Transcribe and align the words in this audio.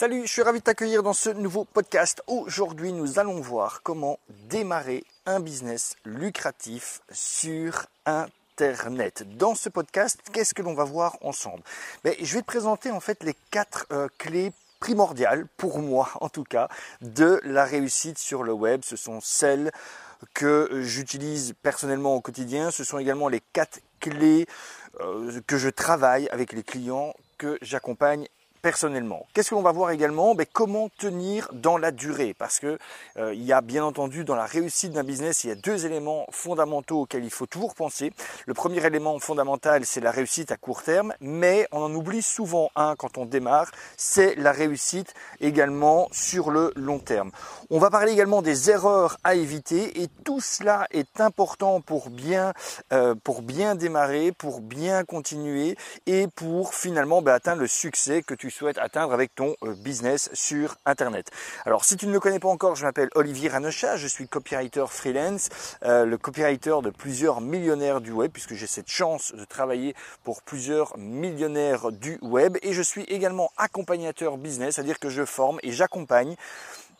Salut, 0.00 0.22
je 0.26 0.32
suis 0.32 0.40
ravi 0.40 0.60
de 0.60 0.64
t'accueillir 0.64 1.02
dans 1.02 1.12
ce 1.12 1.28
nouveau 1.28 1.66
podcast. 1.66 2.22
Aujourd'hui, 2.26 2.94
nous 2.94 3.18
allons 3.18 3.38
voir 3.42 3.82
comment 3.82 4.18
démarrer 4.48 5.04
un 5.26 5.40
business 5.40 5.94
lucratif 6.06 7.02
sur 7.12 7.84
Internet. 8.06 9.24
Dans 9.36 9.54
ce 9.54 9.68
podcast, 9.68 10.18
qu'est-ce 10.32 10.54
que 10.54 10.62
l'on 10.62 10.72
va 10.72 10.84
voir 10.84 11.18
ensemble? 11.20 11.62
Ben, 12.02 12.14
Je 12.18 12.34
vais 12.34 12.40
te 12.40 12.46
présenter 12.46 12.90
en 12.90 13.00
fait 13.00 13.22
les 13.22 13.34
quatre 13.50 13.84
euh, 13.92 14.08
clés 14.16 14.54
primordiales, 14.78 15.46
pour 15.58 15.80
moi 15.80 16.08
en 16.22 16.30
tout 16.30 16.44
cas, 16.44 16.70
de 17.02 17.38
la 17.44 17.66
réussite 17.66 18.16
sur 18.16 18.42
le 18.42 18.54
web. 18.54 18.80
Ce 18.86 18.96
sont 18.96 19.20
celles 19.20 19.70
que 20.32 20.80
j'utilise 20.80 21.52
personnellement 21.62 22.14
au 22.14 22.22
quotidien. 22.22 22.70
Ce 22.70 22.84
sont 22.84 22.98
également 22.98 23.28
les 23.28 23.42
quatre 23.52 23.80
clés 24.00 24.46
euh, 25.00 25.42
que 25.46 25.58
je 25.58 25.68
travaille 25.68 26.26
avec 26.30 26.54
les 26.54 26.62
clients 26.62 27.12
que 27.36 27.58
j'accompagne 27.60 28.26
personnellement. 28.62 29.26
Qu'est-ce 29.32 29.50
qu'on 29.54 29.62
va 29.62 29.72
voir 29.72 29.90
également? 29.90 30.34
Ben, 30.34 30.46
Comment 30.52 30.88
tenir 30.98 31.48
dans 31.52 31.78
la 31.78 31.90
durée? 31.90 32.34
Parce 32.34 32.58
que 32.58 32.78
euh, 33.16 33.34
y 33.34 33.52
a 33.52 33.60
bien 33.60 33.84
entendu 33.84 34.24
dans 34.24 34.34
la 34.34 34.44
réussite 34.44 34.92
d'un 34.92 35.04
business, 35.04 35.44
il 35.44 35.48
y 35.48 35.50
a 35.52 35.56
deux 35.56 35.86
éléments 35.86 36.26
fondamentaux 36.30 37.02
auxquels 37.02 37.24
il 37.24 37.30
faut 37.30 37.46
toujours 37.46 37.74
penser. 37.74 38.12
Le 38.46 38.54
premier 38.54 38.84
élément 38.84 39.18
fondamental, 39.18 39.84
c'est 39.84 40.00
la 40.00 40.10
réussite 40.10 40.52
à 40.52 40.56
court 40.56 40.82
terme, 40.82 41.14
mais 41.20 41.66
on 41.72 41.82
en 41.82 41.94
oublie 41.94 42.22
souvent 42.22 42.70
un 42.76 42.96
quand 42.96 43.18
on 43.18 43.26
démarre, 43.26 43.70
c'est 43.96 44.34
la 44.36 44.52
réussite 44.52 45.14
également 45.40 46.08
sur 46.12 46.50
le 46.50 46.72
long 46.76 46.98
terme. 46.98 47.30
On 47.70 47.78
va 47.78 47.90
parler 47.90 48.12
également 48.12 48.42
des 48.42 48.70
erreurs 48.70 49.18
à 49.24 49.34
éviter 49.34 50.02
et 50.02 50.08
tout 50.24 50.40
cela 50.40 50.86
est 50.90 51.20
important 51.20 51.80
pour 51.80 52.10
bien, 52.10 52.52
euh, 52.92 53.14
pour 53.14 53.42
bien 53.42 53.74
démarrer, 53.74 54.32
pour 54.32 54.60
bien 54.60 55.04
continuer 55.04 55.76
et 56.06 56.26
pour 56.28 56.74
finalement 56.74 57.22
ben, 57.22 57.32
atteindre 57.32 57.62
le 57.62 57.68
succès 57.68 58.22
que 58.22 58.34
tu 58.34 58.49
souhaites 58.50 58.78
atteindre 58.78 59.12
avec 59.12 59.34
ton 59.34 59.54
euh, 59.62 59.74
business 59.74 60.30
sur 60.32 60.76
Internet. 60.86 61.30
Alors 61.64 61.84
si 61.84 61.96
tu 61.96 62.06
ne 62.06 62.12
me 62.12 62.20
connais 62.20 62.38
pas 62.38 62.48
encore, 62.48 62.76
je 62.76 62.84
m'appelle 62.84 63.08
Olivier 63.14 63.48
Ranocha, 63.48 63.96
je 63.96 64.06
suis 64.06 64.28
copywriter 64.28 64.86
freelance, 64.88 65.48
euh, 65.84 66.04
le 66.04 66.18
copywriter 66.18 66.76
de 66.82 66.90
plusieurs 66.90 67.40
millionnaires 67.40 68.00
du 68.00 68.12
web, 68.12 68.30
puisque 68.32 68.54
j'ai 68.54 68.66
cette 68.66 68.90
chance 68.90 69.32
de 69.32 69.44
travailler 69.44 69.94
pour 70.24 70.42
plusieurs 70.42 70.96
millionnaires 70.98 71.92
du 71.92 72.18
web, 72.22 72.56
et 72.62 72.72
je 72.72 72.82
suis 72.82 73.04
également 73.04 73.50
accompagnateur 73.56 74.36
business, 74.36 74.74
c'est-à-dire 74.74 74.98
que 74.98 75.10
je 75.10 75.24
forme 75.24 75.58
et 75.62 75.72
j'accompagne 75.72 76.36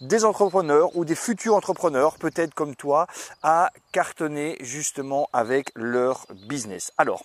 des 0.00 0.24
entrepreneurs 0.24 0.96
ou 0.96 1.04
des 1.04 1.14
futurs 1.14 1.54
entrepreneurs, 1.54 2.16
peut-être 2.18 2.54
comme 2.54 2.74
toi, 2.74 3.06
à 3.42 3.70
cartonner 3.92 4.56
justement 4.60 5.28
avec 5.32 5.70
leur 5.74 6.26
business. 6.48 6.92
Alors, 6.96 7.24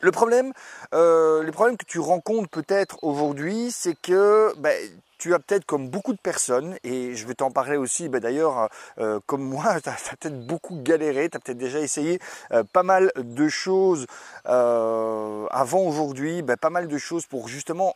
le 0.00 0.10
problème, 0.10 0.52
euh, 0.94 1.44
que 1.50 1.84
tu 1.86 1.98
rencontres 1.98 2.48
peut-être 2.48 2.98
aujourd'hui, 3.02 3.70
c'est 3.70 3.94
que 3.94 4.52
ben, 4.58 4.74
tu 5.18 5.34
as 5.34 5.38
peut-être 5.38 5.64
comme 5.64 5.88
beaucoup 5.88 6.12
de 6.12 6.18
personnes, 6.18 6.76
et 6.82 7.14
je 7.14 7.26
vais 7.26 7.34
t'en 7.34 7.50
parler 7.50 7.76
aussi, 7.76 8.08
ben, 8.08 8.20
d'ailleurs, 8.20 8.68
euh, 8.98 9.20
comme 9.26 9.42
moi, 9.42 9.80
tu 9.82 9.88
as, 9.88 10.16
peut-être 10.16 10.46
beaucoup 10.46 10.80
galéré, 10.82 11.28
tu 11.28 11.36
as 11.36 11.40
peut-être 11.40 11.58
déjà 11.58 11.78
essayé 11.80 12.18
euh, 12.52 12.64
pas 12.72 12.82
mal 12.82 13.12
de 13.16 13.48
choses 13.48 14.06
avant 14.44 15.82
aujourd'hui, 15.82 16.42
ben, 16.42 16.56
pas 16.56 16.70
mal 16.70 16.88
de 16.88 16.98
choses 16.98 17.26
pour 17.26 17.48
justement 17.48 17.94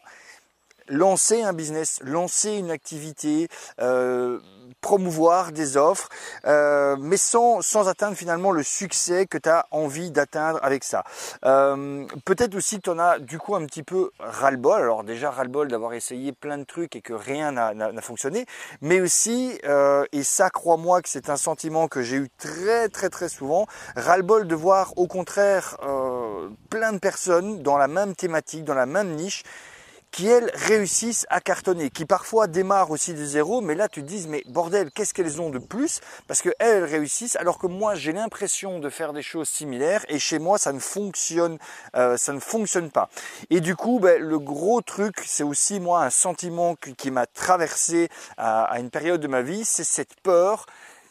lancer 0.89 1.42
un 1.42 1.53
business, 1.53 2.01
lancer 2.03 2.53
une 2.53 2.70
activité, 2.70 3.48
euh, 3.81 4.39
promouvoir 4.81 5.53
des 5.53 5.77
offres, 5.77 6.09
euh, 6.45 6.97
mais 6.98 7.17
sans, 7.17 7.62
sans 7.62 7.89
atteindre 7.89 8.17
finalement 8.17 8.53
le 8.53 8.62
succès 8.62 9.27
que 9.27 9.39
tu 9.39 9.48
as 9.48 9.67
envie 9.70 10.11
d'atteindre 10.11 10.61
avec 10.62 10.84
ça. 10.84 11.05
Euh, 11.45 12.07
peut-être 12.25 12.55
aussi 12.55 12.77
que 12.77 12.83
tu 12.83 12.91
en 12.91 12.98
as 12.98 13.19
du 13.19 13.39
coup 13.39 13.55
un 13.55 13.64
petit 13.67 13.83
peu 13.83 14.11
ras-le-bol, 14.19 14.81
alors 14.81 15.03
déjà 15.03 15.31
ras-le-bol 15.31 15.69
d'avoir 15.69 15.95
essayé 15.95 16.33
plein 16.33 16.59
de 16.59 16.64
trucs 16.64 16.95
et 16.95 17.01
que 17.01 17.12
rien 17.12 17.53
n'a 17.53 18.03
fonctionné, 18.03 18.47
mais 18.81 19.01
aussi, 19.01 19.59
et 20.12 20.23
ça 20.23 20.51
crois-moi 20.51 21.03
que 21.03 21.09
c'est 21.09 21.31
un 21.31 21.37
sentiment 21.37 21.89
que 21.89 22.03
j'ai 22.03 22.17
eu 22.17 22.29
très 22.39 22.89
très 22.89 23.09
très 23.09 23.29
souvent, 23.29 23.67
ras-le-bol 23.96 24.46
de 24.46 24.55
voir 24.55 24.92
au 24.96 25.07
contraire 25.07 25.79
plein 26.70 26.92
de 26.92 26.98
personnes 26.98 27.63
dans 27.63 27.77
la 27.77 27.89
même 27.89 28.14
thématique, 28.14 28.64
dans 28.64 28.75
la 28.75 28.86
même 28.86 29.14
niche, 29.14 29.42
qui 30.11 30.28
elles 30.28 30.50
réussissent 30.55 31.27
à 31.28 31.40
cartonner, 31.40 31.90
qui 31.90 32.05
parfois 32.05 32.46
démarrent 32.46 32.90
aussi 32.90 33.14
de 33.14 33.24
zéro, 33.24 33.61
mais 33.61 33.74
là 33.74 33.89
tu 33.89 34.02
te 34.02 34.06
dis 34.06 34.27
mais 34.28 34.42
bordel, 34.46 34.90
qu'est-ce 34.90 35.12
qu'elles 35.12 35.40
ont 35.40 35.50
de 35.50 35.58
plus? 35.58 36.00
Parce 36.27 36.42
que 36.42 36.50
elles 36.58 36.84
réussissent, 36.84 37.36
alors 37.36 37.58
que 37.58 37.67
moi 37.67 37.94
j'ai 37.94 38.12
l'impression 38.12 38.78
de 38.78 38.89
faire 38.89 39.12
des 39.12 39.22
choses 39.22 39.48
similaires 39.48 40.05
et 40.08 40.18
chez 40.18 40.39
moi 40.39 40.58
ça 40.58 40.72
ne 40.72 40.78
fonctionne, 40.78 41.58
euh, 41.96 42.16
pas. 42.92 43.08
Et 43.50 43.61
du 43.61 43.77
coup, 43.77 44.00
ben, 44.00 44.20
le 44.20 44.39
gros 44.39 44.80
truc, 44.80 45.16
c'est 45.24 45.42
aussi 45.42 45.80
moi 45.80 46.05
un 46.05 46.11
sentiment 46.11 46.77
qui, 46.77 47.11
m'a 47.11 47.27
traversé 47.27 48.08
à 48.36 48.78
une 48.78 48.90
période 48.90 49.20
de 49.20 49.28
ma 49.28 49.42
vie, 49.42 49.64
c'est 49.64 49.84
cette 49.84 50.20
peur 50.22 50.66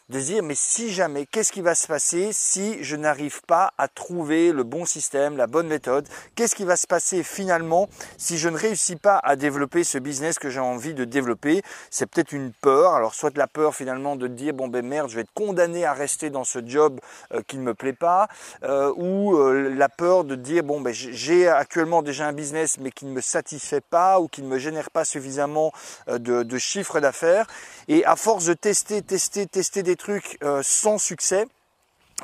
de 0.08 0.20
dire 0.20 0.42
mais 0.42 0.54
si 0.54 0.92
jamais, 0.92 1.26
qu'est-ce 1.26 1.50
qui 1.50 1.62
va 1.62 1.74
se 1.74 1.88
passer 1.88 2.30
si 2.32 2.82
je 2.82 2.94
n'arrive 2.94 3.42
pas 3.42 3.72
à 3.76 3.88
trouver 3.88 4.52
le 4.52 4.62
bon 4.62 4.84
système, 4.84 5.36
la 5.36 5.48
bonne 5.48 5.66
méthode? 5.66 6.06
Qu'est-ce 6.36 6.54
qui 6.54 6.64
va 6.64 6.76
se 6.76 6.86
passer 6.86 7.24
finalement 7.24 7.88
si 8.16 8.38
je 8.38 8.48
ne 8.48 8.56
réussis 8.56 8.96
pas 8.96 9.18
à 9.18 9.34
développer 9.34 9.82
ce 9.82 9.98
business 9.98 10.38
que 10.38 10.48
j'ai 10.48 10.60
envie 10.60 10.94
de 10.94 11.04
développer? 11.04 11.62
C'est 11.90 12.06
peut-être 12.06 12.32
une 12.32 12.52
peur, 12.52 12.94
alors 12.94 13.14
soit 13.14 13.36
la 13.36 13.48
peur 13.48 13.74
finalement 13.74 14.14
de 14.14 14.28
dire 14.28 14.54
bon 14.54 14.68
ben 14.68 14.86
merde, 14.86 15.10
je 15.10 15.16
vais 15.16 15.22
être 15.22 15.34
condamné 15.34 15.84
à 15.84 15.92
rester 15.92 16.30
dans 16.30 16.44
ce 16.44 16.60
job 16.64 17.00
euh, 17.32 17.42
qui 17.46 17.58
ne 17.58 17.62
me 17.62 17.74
plaît 17.74 17.92
pas, 17.92 18.28
euh, 18.62 18.92
ou 18.96 19.36
euh, 19.36 19.74
la 19.74 19.88
peur 19.88 20.22
de 20.22 20.36
dire 20.36 20.62
bon 20.62 20.80
ben 20.80 20.92
j'ai 20.92 21.48
actuellement 21.48 22.02
déjà 22.02 22.28
un 22.28 22.32
business 22.32 22.78
mais 22.78 22.92
qui 22.92 23.06
ne 23.06 23.10
me 23.10 23.20
satisfait 23.20 23.80
pas 23.80 24.20
ou 24.20 24.28
qui 24.28 24.42
ne 24.42 24.48
me 24.48 24.58
génère 24.58 24.90
pas 24.90 25.04
suffisamment 25.04 25.72
de, 26.06 26.42
de 26.44 26.58
chiffre 26.58 27.00
d'affaires. 27.00 27.46
Et 27.88 28.04
à 28.04 28.16
force 28.16 28.46
de 28.46 28.54
tester, 28.54 29.02
tester, 29.02 29.46
tester 29.46 29.82
des 29.82 29.95
trucs 29.96 30.38
euh, 30.42 30.62
sans 30.62 30.98
succès, 30.98 31.46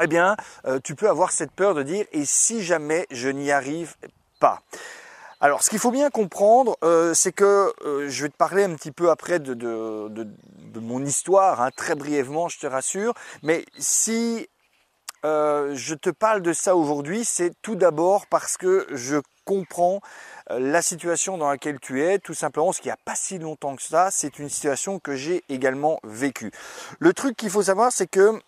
eh 0.01 0.07
bien, 0.07 0.37
euh, 0.65 0.81
tu 0.83 0.95
peux 0.95 1.09
avoir 1.09 1.33
cette 1.33 1.53
peur 1.53 1.75
de 1.75 1.83
dire 1.83 2.07
et 2.13 2.25
si 2.25 2.63
jamais 2.63 3.07
je 3.11 3.29
n'y 3.29 3.51
arrive 3.51 3.95
pas. 4.41 4.63
Alors, 5.41 5.63
ce 5.63 5.71
qu'il 5.71 5.79
faut 5.79 5.91
bien 5.91 6.11
comprendre, 6.11 6.77
euh, 6.85 7.15
c'est 7.15 7.33
que 7.33 7.73
je 8.07 8.23
vais 8.23 8.29
te 8.29 8.37
parler 8.37 8.63
un 8.63 8.75
petit 8.75 8.93
peu 8.93 9.11
après 9.11 9.41
de, 9.41 9.55
de, 9.55 10.81
mon 10.81 11.05
histoire, 11.05 11.61
hein, 11.61 11.71
très 11.77 11.95
brièvement, 11.95 12.49
je 12.49 12.59
te 12.59 12.67
rassure. 12.67 13.15
Mais 13.43 13.65
si 13.77 14.49
je 15.25 15.95
te 15.95 16.11
parle 16.11 16.43
de 16.43 16.53
ça 16.53 16.77
aujourd'hui, 16.77 17.25
c'est 17.25 17.53
tout 17.61 17.75
d'abord 17.75 18.27
parce 18.27 18.57
que 18.57 18.87
je 18.91 19.17
comprends 19.45 20.01
la 20.51 20.83
situation 20.83 21.39
dans 21.39 21.49
laquelle 21.49 21.79
tu 21.81 22.03
es, 22.03 22.19
tout 22.19 22.35
simplement, 22.35 22.73
ce 22.73 22.81
qui 22.81 22.89
n'y 22.89 22.93
a 22.93 22.99
pas 23.05 23.15
si 23.15 23.39
longtemps 23.39 23.77
que 23.77 23.83
ça, 23.83 24.11
c'est 24.11 24.39
une 24.39 24.49
situation 24.49 24.99
que 24.99 25.15
j'ai 25.15 25.45
également 25.49 26.01
vécue. 26.05 26.51
Le 26.99 27.13
truc 27.13 27.37
qu'il 27.37 27.51
faut 27.51 27.63
savoir, 27.63 27.93
c'est 27.93 28.07
que 28.07 28.39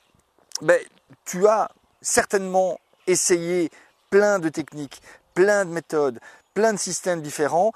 ben, 0.61 0.81
tu 1.25 1.47
as 1.47 1.71
certainement 2.03 2.79
essayé 3.07 3.71
plein 4.11 4.39
de 4.39 4.49
techniques, 4.49 5.03
plein 5.35 5.65
de 5.65 5.71
méthodes, 5.71 6.21
plein 6.55 6.73
de 6.73 6.79
systèmes 6.79 7.23
différents, 7.23 7.73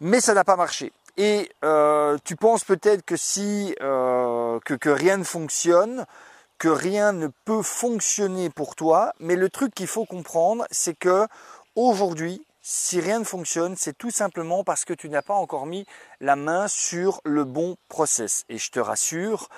mais 0.00 0.20
ça 0.20 0.34
n'a 0.34 0.44
pas 0.44 0.56
marché. 0.56 0.92
Et 1.16 1.50
euh, 1.64 2.16
tu 2.24 2.36
penses 2.36 2.64
peut-être 2.64 3.04
que 3.04 3.16
si 3.16 3.74
euh, 3.82 4.60
que, 4.64 4.74
que 4.74 4.88
rien 4.88 5.16
ne 5.16 5.24
fonctionne, 5.24 6.06
que 6.58 6.68
rien 6.68 7.12
ne 7.12 7.28
peut 7.44 7.62
fonctionner 7.62 8.50
pour 8.50 8.74
toi, 8.74 9.12
mais 9.20 9.36
le 9.36 9.48
truc 9.48 9.74
qu'il 9.74 9.86
faut 9.86 10.04
comprendre, 10.04 10.64
c'est 10.70 10.96
que 10.96 11.26
aujourd'hui, 11.76 12.42
si 12.70 13.00
rien 13.00 13.20
ne 13.20 13.24
fonctionne, 13.24 13.76
c'est 13.76 13.96
tout 13.96 14.10
simplement 14.10 14.62
parce 14.62 14.84
que 14.84 14.92
tu 14.92 15.08
n'as 15.08 15.22
pas 15.22 15.34
encore 15.34 15.64
mis 15.64 15.86
la 16.20 16.36
main 16.36 16.68
sur 16.68 17.22
le 17.24 17.44
bon 17.44 17.76
process. 17.88 18.44
Et 18.50 18.58
je 18.58 18.70
te 18.70 18.78
rassure, 18.78 19.48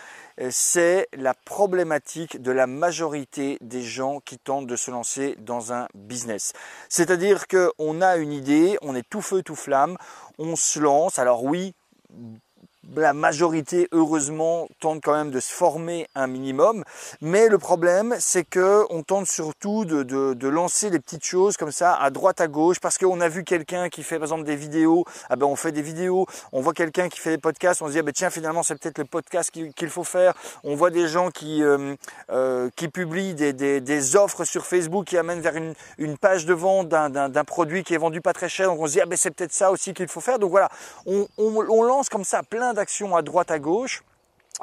euh, 0.40 0.48
c'est 0.52 1.08
la 1.14 1.34
problématique 1.34 2.40
de 2.40 2.52
la 2.52 2.68
majorité 2.68 3.58
des 3.62 3.82
gens 3.82 4.20
qui 4.20 4.38
tentent 4.38 4.68
de 4.68 4.76
se 4.76 4.92
lancer 4.92 5.34
dans 5.40 5.72
un 5.72 5.88
business. 5.94 6.52
C'est-à-dire 6.88 7.48
qu'on 7.48 8.00
a 8.00 8.16
une 8.16 8.32
idée, 8.32 8.78
on 8.80 8.94
est 8.94 9.08
tout 9.08 9.22
feu, 9.22 9.42
tout 9.42 9.56
flamme, 9.56 9.96
on 10.38 10.54
se 10.54 10.78
lance. 10.78 11.18
Alors 11.18 11.42
oui, 11.42 11.74
la 12.96 13.12
majorité, 13.12 13.88
heureusement, 13.92 14.68
tente 14.80 15.00
quand 15.02 15.14
même 15.14 15.30
de 15.30 15.40
se 15.40 15.52
former 15.52 16.06
un 16.14 16.26
minimum. 16.26 16.84
Mais 17.20 17.48
le 17.48 17.58
problème, 17.58 18.16
c'est 18.18 18.44
que 18.44 18.84
on 18.90 19.02
tente 19.02 19.26
surtout 19.26 19.84
de, 19.84 20.02
de, 20.02 20.48
lancer 20.48 20.90
des 20.90 20.98
petites 20.98 21.24
choses 21.24 21.56
comme 21.56 21.70
ça 21.70 21.94
à 21.94 22.10
droite 22.10 22.40
à 22.40 22.48
gauche 22.48 22.80
parce 22.80 22.98
qu'on 22.98 23.20
a 23.20 23.28
vu 23.28 23.44
quelqu'un 23.44 23.88
qui 23.88 24.02
fait 24.02 24.16
par 24.16 24.24
exemple 24.24 24.44
des 24.44 24.56
vidéos. 24.56 25.04
Ah 25.28 25.36
ben 25.36 25.46
on 25.46 25.56
fait 25.56 25.72
des 25.72 25.82
vidéos. 25.82 26.26
On 26.52 26.60
voit 26.60 26.72
quelqu'un 26.72 27.08
qui 27.08 27.20
fait 27.20 27.30
des 27.30 27.38
podcasts. 27.38 27.82
On 27.82 27.86
se 27.86 27.92
dit 27.92 27.98
ah 28.00 28.02
ben 28.02 28.12
tiens 28.12 28.30
finalement 28.30 28.62
c'est 28.62 28.74
peut-être 28.74 28.98
le 28.98 29.04
podcast 29.04 29.50
qu'il 29.50 29.90
faut 29.90 30.04
faire. 30.04 30.34
On 30.64 30.74
voit 30.74 30.90
des 30.90 31.06
gens 31.06 31.30
qui 31.30 31.62
euh, 31.62 31.94
euh, 32.30 32.68
qui 32.74 32.88
publient 32.88 33.34
des, 33.34 33.52
des, 33.52 33.80
des, 33.80 34.16
offres 34.16 34.44
sur 34.44 34.66
Facebook 34.66 35.06
qui 35.06 35.16
amènent 35.16 35.40
vers 35.40 35.56
une, 35.56 35.74
une 35.98 36.18
page 36.18 36.46
de 36.46 36.54
vente 36.54 36.88
d'un 36.88 37.44
produit 37.44 37.84
qui 37.84 37.94
est 37.94 37.98
vendu 37.98 38.20
pas 38.20 38.32
très 38.32 38.48
cher. 38.48 38.68
Donc 38.68 38.80
on 38.80 38.86
se 38.86 38.92
dit 38.92 39.00
ah 39.00 39.06
ben 39.06 39.16
c'est 39.16 39.30
peut-être 39.30 39.52
ça 39.52 39.70
aussi 39.70 39.94
qu'il 39.94 40.08
faut 40.08 40.20
faire. 40.20 40.40
Donc 40.40 40.50
voilà, 40.50 40.68
on, 41.06 41.28
on, 41.38 41.64
on 41.68 41.82
lance 41.84 42.08
comme 42.08 42.24
ça 42.24 42.42
plein 42.42 42.74
à 43.16 43.22
droite 43.22 43.50
à 43.50 43.58
gauche. 43.58 44.02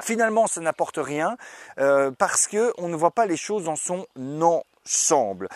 Finalement, 0.00 0.46
ça 0.46 0.60
n'apporte 0.60 0.98
rien 0.98 1.36
euh, 1.78 2.10
parce 2.16 2.46
que 2.46 2.72
on 2.78 2.88
ne 2.88 2.96
voit 2.96 3.10
pas 3.10 3.26
les 3.26 3.36
choses 3.36 3.64
dans 3.64 3.76
son 3.76 4.06
ensemble. 4.16 5.48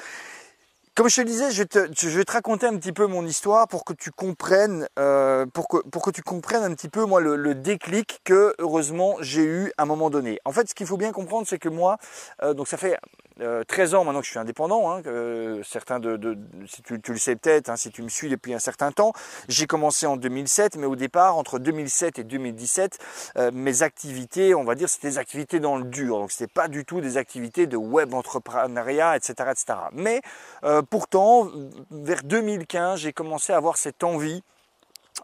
comme 0.95 1.09
je 1.09 1.17
te 1.17 1.27
disais, 1.27 1.51
je, 1.53 1.63
vais 2.09 2.25
te 2.25 2.33
raconter 2.33 2.67
un 2.67 2.77
petit 2.77 2.93
peu 2.93 3.07
mon 3.07 3.25
histoire 3.25 3.69
pour 3.69 3.85
que 3.85 3.93
tu 3.93 4.11
comprennes, 4.11 4.89
euh, 4.99 5.47
pour, 5.47 5.69
que, 5.69 5.77
pour 5.89 6.03
que 6.03 6.11
tu 6.11 6.23
comprennes 6.23 6.65
un 6.65 6.75
petit 6.75 6.89
peu 6.89 7.05
moi 7.05 7.21
le, 7.21 7.55
déclic 7.55 8.21
que 8.25 8.55
heureusement 8.59 9.17
j'ai 9.21 9.45
eu 9.45 9.73
à 9.79 9.83
un 9.83 9.87
moment 9.87 10.11
donné. 10.11 10.41
En 10.45 10.53
fait, 10.53 10.69
ce 10.69 10.75
qu'il 10.75 10.87
faut 10.87 10.97
bien 10.97 11.13
comprendre, 11.13 11.47
c'est 11.47 11.59
que 11.59 11.69
moi, 11.69 11.99
euh, 12.43 12.53
donc 12.53 12.69
ça 12.69 12.77
fait 12.77 12.99
13 13.39 13.95
euh, 13.95 13.97
ans 13.97 14.05
maintenant 14.05 14.21
que 14.21 14.27
je 14.27 14.31
suis 14.31 14.39
indépendant, 14.39 14.91
hein, 14.91 15.03
certains 15.65 16.01
de, 16.01 16.39
si 16.67 16.83
tu, 16.83 16.99
le 17.13 17.19
sais 17.19 17.37
peut-être, 17.37 17.69
hein, 17.69 17.77
si 17.77 17.91
tu 17.91 18.03
me 18.03 18.09
suis 18.09 18.29
depuis 18.29 18.55
un 18.55 18.59
certain 18.59 18.93
temps, 18.93 19.13
j'ai 19.49 19.67
commencé 19.67 20.07
en 20.07 20.17
2007, 20.17 20.77
mais 20.77 20.87
au 20.87 20.97
départ, 20.97 21.37
entre 21.37 21.59
2007 21.59 22.19
et 22.19 22.25
2017, 22.25 22.99
mes 23.53 23.83
activités, 23.83 24.55
on 24.55 24.65
va 24.65 24.75
dire, 24.75 24.89
c'était 24.89 25.09
des 25.09 25.19
activités 25.19 25.61
dans 25.61 25.77
le 25.77 25.85
dur, 25.85 26.19
donc 26.19 26.33
c'était 26.33 26.53
pas 26.53 26.69
du 26.69 26.85
tout 26.85 27.01
des 27.01 27.17
activités 27.17 27.67
de 27.67 27.77
web 27.77 28.15
entrepreneuriat, 28.15 29.17
etc., 29.17 29.51
etc. 29.51 29.79
Mais 29.93 30.21
pourtant, 30.91 31.51
vers 31.91 32.23
2015, 32.23 33.01
j'ai 33.01 33.13
commencé 33.13 33.53
à 33.53 33.57
avoir 33.57 33.77
cette 33.77 34.05
envie 34.05 34.43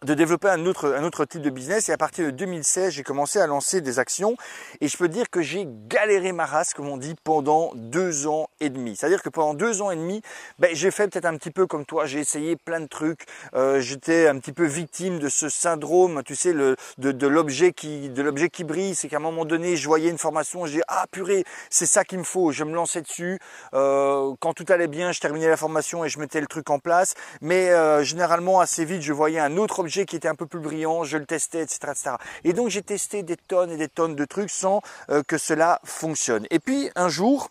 de 0.03 0.15
développer 0.15 0.49
un 0.49 0.65
autre, 0.67 0.95
un 0.97 1.05
autre 1.05 1.25
type 1.25 1.43
de 1.43 1.51
business. 1.51 1.89
Et 1.89 1.93
à 1.93 1.97
partir 1.97 2.27
de 2.27 2.31
2016, 2.31 2.93
j'ai 2.93 3.03
commencé 3.03 3.39
à 3.39 3.47
lancer 3.47 3.81
des 3.81 3.99
actions. 3.99 4.37
Et 4.81 4.89
je 4.89 4.97
peux 4.97 5.09
dire 5.09 5.31
que 5.31 5.43
j'ai 5.43 5.67
galéré 5.89 6.33
ma 6.33 6.47
race, 6.47 6.75
comme 6.75 6.89
on 6.89 6.97
dit, 6.97 7.15
pendant 7.25 7.73
deux 7.75 8.27
ans 8.27 8.49
et 8.61 8.71
demi. 8.71 8.97
C'est-à-dire 8.97 9.23
que 9.23 9.29
pendant 9.29 9.55
deux 9.55 9.83
ans 9.83 9.91
et 9.91 9.97
demi, 9.97 10.23
ben, 10.59 10.71
j'ai 10.73 10.91
fait 10.91 11.09
peut-être 11.09 11.27
un 11.27 11.37
petit 11.37 11.51
peu 11.51 11.67
comme 11.67 11.85
toi. 11.85 12.07
J'ai 12.07 12.21
essayé 12.21 12.57
plein 12.57 12.81
de 12.81 12.87
trucs. 12.87 13.27
Euh, 13.55 13.81
J'étais 13.81 14.29
un 14.29 14.39
petit 14.39 14.53
peu 14.53 14.65
victime 14.65 15.19
de 15.19 15.29
ce 15.29 15.49
syndrome, 15.49 16.23
tu 16.25 16.37
sais, 16.37 16.53
le, 16.53 16.77
de, 16.99 17.13
de 17.13 17.27
l'objet 17.27 17.73
qui, 17.73 18.09
de 18.09 18.23
l'objet 18.23 18.49
qui 18.51 18.65
brille. 18.65 18.95
C'est 18.95 19.09
qu'à 19.09 19.17
un 19.17 19.21
moment 19.21 19.45
donné, 19.45 19.77
je 19.77 19.87
voyais 19.87 20.11
une 20.11 20.19
formation, 20.19 20.65
dis 20.67 20.81
ah 20.89 21.07
purée, 21.11 21.45
c'est 21.71 21.87
ça 21.87 22.05
qu'il 22.05 22.19
me 22.19 22.25
faut. 22.25 22.53
Je 22.53 22.65
me 22.65 22.75
lançais 22.75 23.03
dessus. 23.03 23.39
Euh, 23.75 24.35
quand 24.41 24.55
tout 24.55 24.67
allait 24.69 24.89
bien, 24.89 25.13
je 25.13 25.21
terminais 25.21 25.49
la 25.49 25.57
formation 25.57 26.05
et 26.05 26.09
je 26.09 26.19
mettais 26.19 26.41
le 26.41 26.47
truc 26.47 26.71
en 26.71 26.79
place. 26.79 27.15
Mais 27.41 27.71
euh, 27.71 28.03
généralement, 28.03 28.61
assez 28.61 28.85
vite, 28.85 29.03
je 29.03 29.13
voyais 29.13 29.41
un 29.41 29.57
autre 29.57 29.81
objet 29.81 29.88
qui 29.89 30.17
était 30.17 30.29
un 30.29 30.35
peu 30.35 30.47
plus 30.47 30.61
brillant, 30.61 31.05
je 31.05 31.17
le 31.17 31.27
testais, 31.27 31.63
etc. 31.63 31.79
etc. 31.91 32.11
Et 32.45 32.53
donc 32.53 32.69
j'ai 32.69 32.83
testé 32.83 33.23
des 33.23 33.37
tonnes 33.37 33.71
et 33.71 33.77
des 33.77 33.89
tonnes 33.89 34.15
de 34.15 34.25
trucs 34.25 34.51
sans 34.51 34.83
euh, 35.11 35.23
que 35.27 35.39
cela 35.39 35.81
fonctionne. 35.85 36.47
Et 36.51 36.59
puis 36.59 36.91
un 36.95 37.09
jour, 37.09 37.51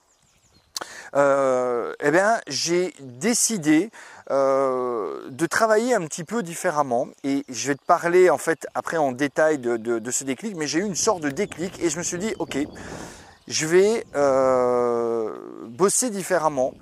euh, 1.16 1.94
eh 2.00 2.12
bien, 2.12 2.40
j'ai 2.48 2.94
décidé 3.00 3.90
euh, 4.30 5.30
de 5.30 5.46
travailler 5.46 5.94
un 5.94 6.06
petit 6.06 6.24
peu 6.24 6.44
différemment. 6.44 7.08
Et 7.24 7.44
je 7.50 7.68
vais 7.68 7.76
te 7.76 7.84
parler 7.86 8.30
en 8.30 8.38
fait 8.38 8.68
après 8.76 8.98
en 8.98 9.12
détail 9.12 9.58
de, 9.58 9.78
de 9.78 10.12
ce 10.12 10.24
déclic, 10.24 10.56
mais 10.56 10.68
j'ai 10.68 10.80
eu 10.80 10.86
une 10.86 10.96
sorte 10.96 11.22
de 11.22 11.30
déclic 11.30 11.80
et 11.82 11.90
je 11.90 11.98
me 11.98 12.04
suis 12.04 12.20
dit, 12.20 12.34
ok, 12.40 12.58
je 13.48 13.66
vais 13.66 14.06
bosser 15.68 16.10
différemment. 16.10 16.74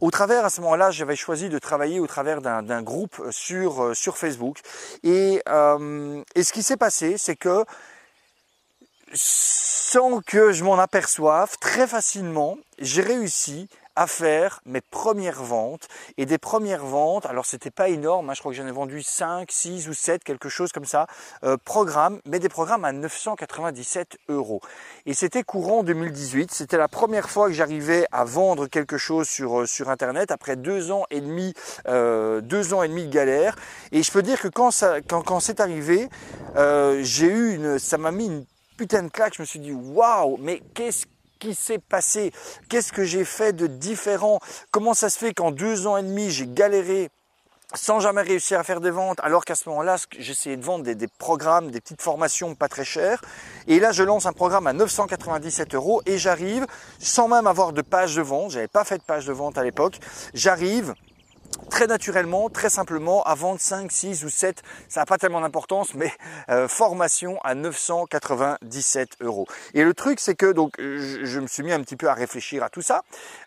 Au 0.00 0.10
travers, 0.10 0.44
à 0.44 0.50
ce 0.50 0.60
moment-là, 0.60 0.90
j'avais 0.90 1.16
choisi 1.16 1.48
de 1.48 1.58
travailler 1.58 2.00
au 2.00 2.06
travers 2.06 2.42
d'un 2.42 2.82
groupe 2.82 3.22
sur, 3.30 3.82
euh, 3.82 3.94
sur 3.94 4.18
Facebook. 4.18 4.60
Et, 5.02 5.42
euh, 5.48 6.22
et 6.34 6.42
ce 6.42 6.52
qui 6.52 6.62
s'est 6.62 6.76
passé, 6.76 7.16
c'est 7.16 7.36
que 7.36 7.64
sans 9.14 10.20
que 10.20 10.52
je 10.52 10.64
m'en 10.64 10.78
aperçoive, 10.78 11.56
très 11.60 11.86
facilement, 11.86 12.58
j'ai 12.78 13.00
réussi 13.00 13.68
à 13.96 14.06
faire 14.06 14.60
mes 14.66 14.80
premières 14.80 15.42
ventes 15.42 15.88
et 16.16 16.26
des 16.26 16.38
premières 16.38 16.84
ventes, 16.84 17.26
alors 17.26 17.46
c'était 17.46 17.70
pas 17.70 17.88
énorme, 17.88 18.30
hein, 18.30 18.34
je 18.34 18.40
crois 18.40 18.52
que 18.52 18.58
j'en 18.58 18.66
ai 18.66 18.72
vendu 18.72 19.02
5, 19.02 19.50
6 19.50 19.88
ou 19.88 19.94
7, 19.94 20.22
quelque 20.22 20.48
chose 20.48 20.72
comme 20.72 20.84
ça, 20.84 21.06
euh, 21.44 21.56
programmes, 21.64 22.20
mais 22.26 22.38
des 22.38 22.48
programmes 22.48 22.84
à 22.84 22.92
997 22.92 24.18
euros. 24.28 24.60
Et 25.06 25.14
c'était 25.14 25.42
courant 25.42 25.82
2018, 25.82 26.52
c'était 26.52 26.76
la 26.76 26.88
première 26.88 27.30
fois 27.30 27.48
que 27.48 27.54
j'arrivais 27.54 28.06
à 28.12 28.24
vendre 28.24 28.66
quelque 28.66 28.98
chose 28.98 29.28
sur, 29.28 29.60
euh, 29.60 29.66
internet 29.88 30.30
après 30.30 30.56
deux 30.56 30.90
ans 30.90 31.04
et 31.10 31.20
demi, 31.20 31.54
euh, 31.88 32.40
deux 32.40 32.74
ans 32.74 32.82
et 32.82 32.88
demi 32.88 33.06
de 33.06 33.12
galère. 33.12 33.56
Et 33.92 34.02
je 34.02 34.10
peux 34.10 34.22
dire 34.22 34.40
que 34.40 34.48
quand, 34.48 34.70
quand 35.06 35.40
c'est 35.40 35.60
arrivé, 35.60 36.08
euh, 36.56 37.00
j'ai 37.02 37.26
eu 37.26 37.54
une, 37.54 37.78
ça 37.78 37.98
m'a 37.98 38.10
mis 38.10 38.26
une 38.26 38.44
putain 38.76 39.02
de 39.02 39.08
claque, 39.08 39.34
je 39.36 39.42
me 39.42 39.46
suis 39.46 39.60
dit 39.60 39.72
waouh, 39.72 40.36
mais 40.38 40.62
qu'est-ce 40.74 41.06
s'est 41.54 41.78
passé? 41.78 42.32
Qu'est-ce 42.68 42.92
que 42.92 43.04
j'ai 43.04 43.24
fait 43.24 43.52
de 43.52 43.66
différent? 43.66 44.40
Comment 44.70 44.94
ça 44.94 45.10
se 45.10 45.18
fait 45.18 45.32
qu'en 45.32 45.50
deux 45.50 45.86
ans 45.86 45.96
et 45.96 46.02
demi, 46.02 46.30
j'ai 46.30 46.46
galéré 46.46 47.10
sans 47.74 48.00
jamais 48.00 48.22
réussir 48.22 48.60
à 48.60 48.64
faire 48.64 48.80
des 48.80 48.90
ventes, 48.90 49.18
alors 49.22 49.44
qu'à 49.44 49.54
ce 49.54 49.68
moment-là, 49.68 49.96
j'essayais 50.18 50.56
de 50.56 50.64
vendre 50.64 50.84
des, 50.84 51.08
programmes, 51.08 51.70
des 51.70 51.80
petites 51.80 52.00
formations 52.00 52.54
pas 52.54 52.68
très 52.68 52.84
chères. 52.84 53.20
Et 53.66 53.80
là, 53.80 53.92
je 53.92 54.02
lance 54.02 54.26
un 54.26 54.32
programme 54.32 54.66
à 54.66 54.72
997 54.72 55.74
euros 55.74 56.00
et 56.06 56.16
j'arrive, 56.18 56.66
sans 56.98 57.28
même 57.28 57.46
avoir 57.46 57.72
de 57.72 57.82
page 57.82 58.14
de 58.14 58.22
vente, 58.22 58.52
j'avais 58.52 58.68
pas 58.68 58.84
fait 58.84 58.98
de 58.98 59.02
page 59.02 59.26
de 59.26 59.32
vente 59.32 59.58
à 59.58 59.64
l'époque, 59.64 59.98
j'arrive 60.32 60.94
très 61.70 61.86
naturellement, 61.86 62.48
très 62.48 62.70
simplement, 62.70 63.22
à 63.24 63.34
vendre 63.34 63.60
5, 63.60 63.92
6 63.92 64.24
ou 64.24 64.30
7, 64.30 64.62
ça 64.88 65.00
n'a 65.00 65.06
pas 65.06 65.18
tellement 65.18 65.40
d'importance, 65.40 65.94
mais 65.94 66.12
euh, 66.48 66.68
formation 66.68 67.38
à 67.44 67.54
997 67.54 69.10
euros. 69.20 69.46
Et 69.74 69.84
le 69.84 69.92
truc, 69.92 70.20
c'est 70.20 70.34
que 70.34 70.52
donc 70.52 70.72
je, 70.78 71.40
me 71.40 71.46
suis 71.46 71.62
mis 71.62 71.72
un 71.72 71.80
petit 71.80 71.96
peu 71.96 72.08
à 72.08 72.14
réfléchir 72.14 72.62
à 72.62 72.70
tout 72.70 72.82
ça. 72.82 73.02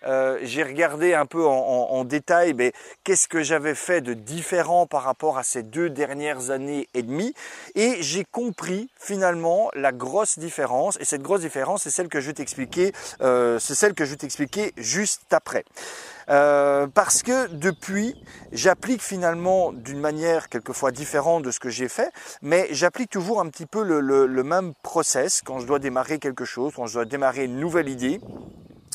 Euh, 0.06 0.38
j'ai 0.44 0.64
regardé 0.64 1.14
un 1.14 1.26
peu 1.26 1.46
en, 1.46 2.04
détail, 2.04 2.54
mais 2.54 2.72
qu'est-ce 3.04 3.28
que 3.28 3.44
j'avais 3.44 3.76
fait 3.76 4.02
de 4.02 4.14
différent 4.14 4.86
par 4.86 5.04
rapport 5.04 5.38
à 5.38 5.44
ces 5.44 5.64
deux 5.64 5.90
dernières 5.90 6.50
années 6.50 6.88
et 6.94 7.04
demie, 7.04 7.34
et 7.76 8.02
j'ai 8.02 8.26
compris 8.26 8.90
finalement 8.98 9.70
la 9.74 9.92
grosse 9.92 10.40
différence. 10.40 10.98
Et 11.02 11.06
cette 11.06 11.22
grosse 11.22 11.42
différence, 11.42 11.84
c'est 11.84 11.90
celle 11.90 12.08
que 12.08 12.20
je 12.20 12.28
vais 12.28 12.34
t'expliquer, 12.34 12.94
euh, 13.22 13.60
c'est 13.60 13.76
celle 13.76 13.94
que 13.94 14.06
je 14.06 14.12
vais 14.12 14.18
t'expliquer 14.18 14.74
juste 14.78 15.24
après. 15.32 15.66
Euh, 16.30 16.88
parce 16.88 17.24
que 17.24 17.48
depuis, 17.48 18.16
j'applique 18.52 19.02
finalement 19.02 19.72
d'une 19.72 20.00
manière 20.00 20.50
quelquefois 20.50 20.92
différente 20.92 21.44
de 21.44 21.52
ce 21.52 21.60
que 21.60 21.70
j'ai 21.70 21.88
fait, 21.88 22.12
mais 22.42 22.68
j'applique 22.72 23.10
toujours 23.10 23.42
un 23.42 23.50
petit 23.50 23.66
peu 23.66 23.84
le, 23.84 24.44
même 24.44 24.74
process 24.84 25.42
quand 25.44 25.60
je 25.60 25.68
dois 25.68 25.80
démarrer 25.80 26.20
quelque 26.20 26.46
chose, 26.46 26.74
quand 26.76 26.86
je 26.86 26.94
dois 26.94 27.06
démarrer 27.06 27.46
une 27.46 27.60
nouvelle 27.60 27.90
idée. 27.90 28.20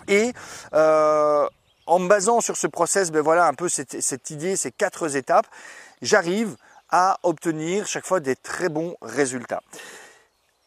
Et 0.08 0.32
euh, 0.74 1.46
en 1.86 1.98
me 1.98 2.08
basant 2.08 2.40
sur 2.40 2.56
ce 2.56 2.66
process, 2.66 3.10
ben 3.10 3.20
voilà 3.20 3.46
un 3.46 3.54
peu 3.54 3.68
cette, 3.68 4.00
cette 4.00 4.30
idée, 4.30 4.56
ces 4.56 4.70
quatre 4.70 5.16
étapes, 5.16 5.46
j'arrive 6.02 6.56
à 6.90 7.18
obtenir 7.22 7.86
chaque 7.86 8.06
fois 8.06 8.20
des 8.20 8.36
très 8.36 8.68
bons 8.68 8.96
résultats. 9.02 9.62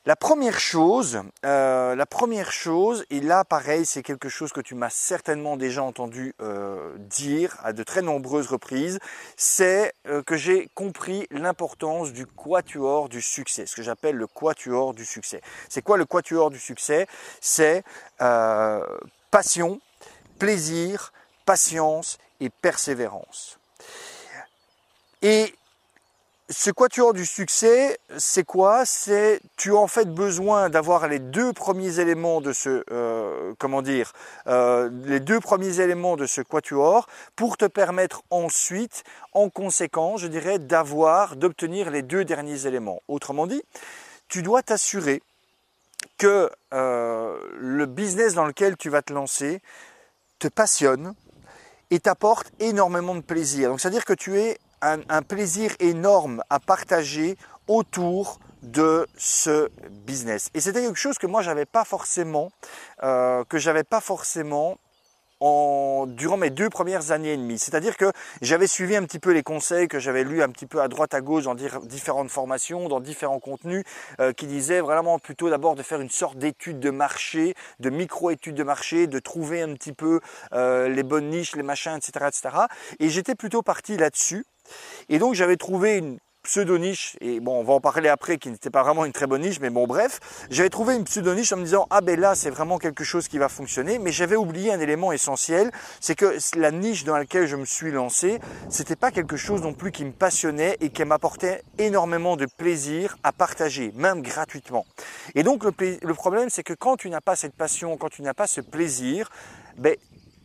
La 0.08 0.16
première 0.16 0.58
chose, 0.58 1.22
euh, 1.44 1.94
la 1.94 2.06
première 2.06 2.54
chose, 2.54 3.06
et 3.10 3.20
là 3.20 3.44
pareil, 3.44 3.86
c'est 3.86 4.04
quelque 4.04 4.30
chose 4.30 4.54
que 4.54 4.62
tu 4.62 4.74
m'as 4.74 4.90
certainement 4.90 5.58
déjà 5.58 5.84
entendu 5.84 6.34
euh, 6.40 6.96
dire 6.98 7.58
à 7.62 7.74
de 7.74 7.84
très 7.84 8.02
nombreuses 8.02 8.48
reprises, 8.48 9.00
c'est 9.36 9.94
euh, 10.08 10.24
que 10.24 10.38
j'ai 10.38 10.70
compris 10.76 11.28
l'importance 11.30 12.14
du 12.14 12.26
quatuor 12.26 13.10
du 13.10 13.22
succès, 13.22 13.66
ce 13.66 13.76
que 13.76 13.82
j'appelle 13.82 14.16
le 14.16 14.28
quatuor 14.28 14.94
du 14.94 15.04
succès. 15.04 15.42
C'est 15.68 15.82
quoi 15.82 15.98
le 15.98 16.06
quatuor 16.06 16.52
du 16.52 16.60
succès? 16.60 17.06
C'est 17.42 17.84
passion, 19.30 19.82
plaisir, 20.40 21.12
patience 21.46 22.18
et 22.40 22.50
persévérance. 22.50 23.60
Et 25.22 25.54
ce 26.50 26.72
quatuor 26.72 27.14
du 27.14 27.26
succès, 27.26 28.00
c'est 28.18 28.46
quoi? 28.46 28.86
C'est 28.86 29.42
tu 29.58 29.72
as 29.72 29.76
en 29.76 29.88
fait 29.88 30.14
besoin 30.14 30.70
d'avoir 30.70 31.08
les 31.10 31.20
deux 31.20 31.52
premiers 31.52 32.00
éléments 32.00 32.40
de 32.40 32.54
ce 32.54 32.86
euh, 32.90 33.54
comment 33.60 33.82
dire 33.82 34.14
euh, 34.48 34.90
les 35.04 35.20
deux 35.20 35.42
premiers 35.42 35.82
éléments 35.82 36.16
de 36.16 36.26
ce 36.26 36.40
quatuor 36.40 37.08
pour 37.36 37.58
te 37.58 37.66
permettre 37.66 38.24
ensuite, 38.30 39.04
en 39.34 39.50
conséquence, 39.50 40.22
je 40.22 40.28
dirais, 40.28 40.58
d'avoir 40.58 41.36
d'obtenir 41.36 41.92
les 41.92 42.02
deux 42.02 42.24
derniers 42.24 42.66
éléments. 42.66 43.02
Autrement 43.10 43.46
dit, 43.46 43.62
tu 44.30 44.42
dois 44.42 44.64
t'assurer 44.64 45.22
que 46.18 46.50
euh, 46.74 47.38
le 47.60 47.86
business 47.86 48.36
dans 48.36 48.46
lequel 48.46 48.78
tu 48.78 48.90
vas 48.90 49.02
te 49.02 49.12
lancer 49.12 49.62
te 50.40 50.48
passionne 50.48 51.14
et 51.92 52.00
t'apporte 52.00 52.52
énormément 52.60 53.16
de 53.16 53.22
plaisir. 53.22 53.70
Donc 53.70 53.82
c'est-à-dire 53.82 54.06
que 54.06 54.14
tu 54.14 54.40
es 54.40 54.58
un, 54.82 55.22
plaisir 55.22 55.72
énorme 55.80 56.44
à 56.50 56.60
partager 56.60 57.38
autour 57.68 58.40
de 58.64 59.08
ce 59.18 59.70
business. 60.06 60.50
Et 60.54 60.62
c'était 60.62 60.82
quelque 60.82 61.00
chose 61.00 61.18
que 61.18 61.28
moi 61.28 61.42
j'avais 61.42 61.66
pas 61.66 61.84
forcément, 61.84 62.52
euh, 63.04 63.44
que 63.46 63.58
j'avais 63.58 63.84
pas 63.84 64.02
forcément 64.02 64.78
en, 65.40 65.48
durant 66.06 66.38
mes 66.38 66.50
deux 66.50 66.70
premières 66.70 67.12
années 67.12 67.34
et 67.34 67.38
demie. 67.38 67.60
C'est-à-dire 67.60 67.98
que 67.98 68.12
j'avais 68.42 68.68
suivi 68.68 68.96
un 68.96 69.04
petit 69.04 69.20
peu 69.20 69.32
les 69.32 69.44
conseils 69.44 69.88
que 69.88 70.00
j'avais 70.00 70.24
lus 70.24 70.44
un 70.44 70.50
petit 70.50 70.66
peu 70.66 70.82
à 70.82 70.88
droite 70.88 71.14
à 71.14 71.22
gauche 71.22 71.46
dans 71.46 71.56
différentes 71.56 72.30
formations, 72.30 72.88
dans 72.88 73.00
différents 73.00 73.40
contenus, 73.40 73.84
euh, 74.20 74.34
qui 74.34 74.48
disaient 74.48 74.82
vraiment 74.82 75.20
plutôt 75.20 75.50
d'abord 75.50 75.76
de 75.76 75.84
faire 75.84 76.02
une 76.02 76.10
sorte 76.10 76.38
d'étude 76.38 76.80
de 76.80 76.90
marché, 76.90 77.56
de 77.80 77.90
micro-étude 77.90 78.56
de 78.56 78.64
marché, 78.64 79.08
de 79.08 79.20
trouver 79.20 79.62
un 79.62 79.74
petit 79.74 79.94
peu 79.94 80.20
euh, 80.54 80.90
les 80.90 81.04
bonnes 81.04 81.30
niches, 81.30 81.56
les 81.56 81.64
machins, 81.64 81.96
etc. 81.96 82.28
etc. 82.28 82.56
Et 83.00 83.10
j'étais 83.10 83.36
plutôt 83.36 83.62
parti 83.62 83.98
là-dessus. 83.98 84.46
Et 85.10 85.20
donc 85.20 85.34
j'avais 85.34 85.58
trouvé 85.58 85.98
une 85.98 86.20
pseudo-niche, 86.48 87.18
et 87.20 87.42
bon, 87.42 87.60
on 87.60 87.64
va 87.64 87.74
en 87.74 87.82
parler 87.82 88.08
après, 88.08 88.38
qui 88.38 88.50
n'était 88.50 88.70
pas 88.70 88.82
vraiment 88.82 89.04
une 89.04 89.12
très 89.12 89.28
bonne 89.28 89.42
niche, 89.42 89.60
mais 89.60 89.70
bon, 89.70 89.86
bref, 89.86 90.20
j'avais 90.50 90.70
trouvé 90.70 90.96
une 90.96 91.04
pseudo-niche 91.04 91.52
en 91.52 91.58
me 91.58 91.64
disant, 91.66 91.88
ah 91.90 92.00
ben 92.00 92.18
là, 92.18 92.36
c'est 92.36 92.50
vraiment 92.50 92.78
quelque 92.78 93.04
chose 93.04 93.28
qui 93.28 93.38
va 93.38 93.50
fonctionner, 93.50 94.00
mais 94.00 94.14
j'avais 94.14 94.38
oublié 94.38 94.72
un 94.72 94.80
élément 94.80 95.12
essentiel, 95.12 95.72
c'est 96.00 96.16
que 96.16 96.38
la 96.56 96.72
niche 96.72 97.04
dans 97.04 97.18
laquelle 97.18 97.48
je 97.48 97.58
me 97.58 97.66
suis 97.66 97.92
lancé, 97.92 98.40
c'était 98.70 98.96
pas 98.96 99.12
quelque 99.12 99.36
chose 99.36 99.62
non 99.62 99.74
plus 99.74 99.92
qui 99.92 100.06
me 100.06 100.14
passionnait 100.14 100.78
et 100.80 100.90
qui 100.90 101.04
m'apportait 101.04 101.64
énormément 101.78 102.38
de 102.38 102.46
plaisir 102.46 103.18
à 103.24 103.34
partager, 103.34 103.92
même 103.96 104.22
gratuitement. 104.22 104.86
Et 105.36 105.44
donc, 105.44 105.66
le, 105.66 106.14
problème, 106.14 106.50
c'est 106.50 106.64
que 106.64 106.74
quand 106.74 106.96
tu 106.96 107.10
n'as 107.10 107.22
pas 107.22 107.36
cette 107.36 107.56
passion, 107.56 107.98
quand 107.98 108.10
tu 108.10 108.22
n'as 108.22 108.34
pas 108.34 108.48
ce 108.48 108.62
plaisir, 108.62 109.30
ben, 109.78 109.98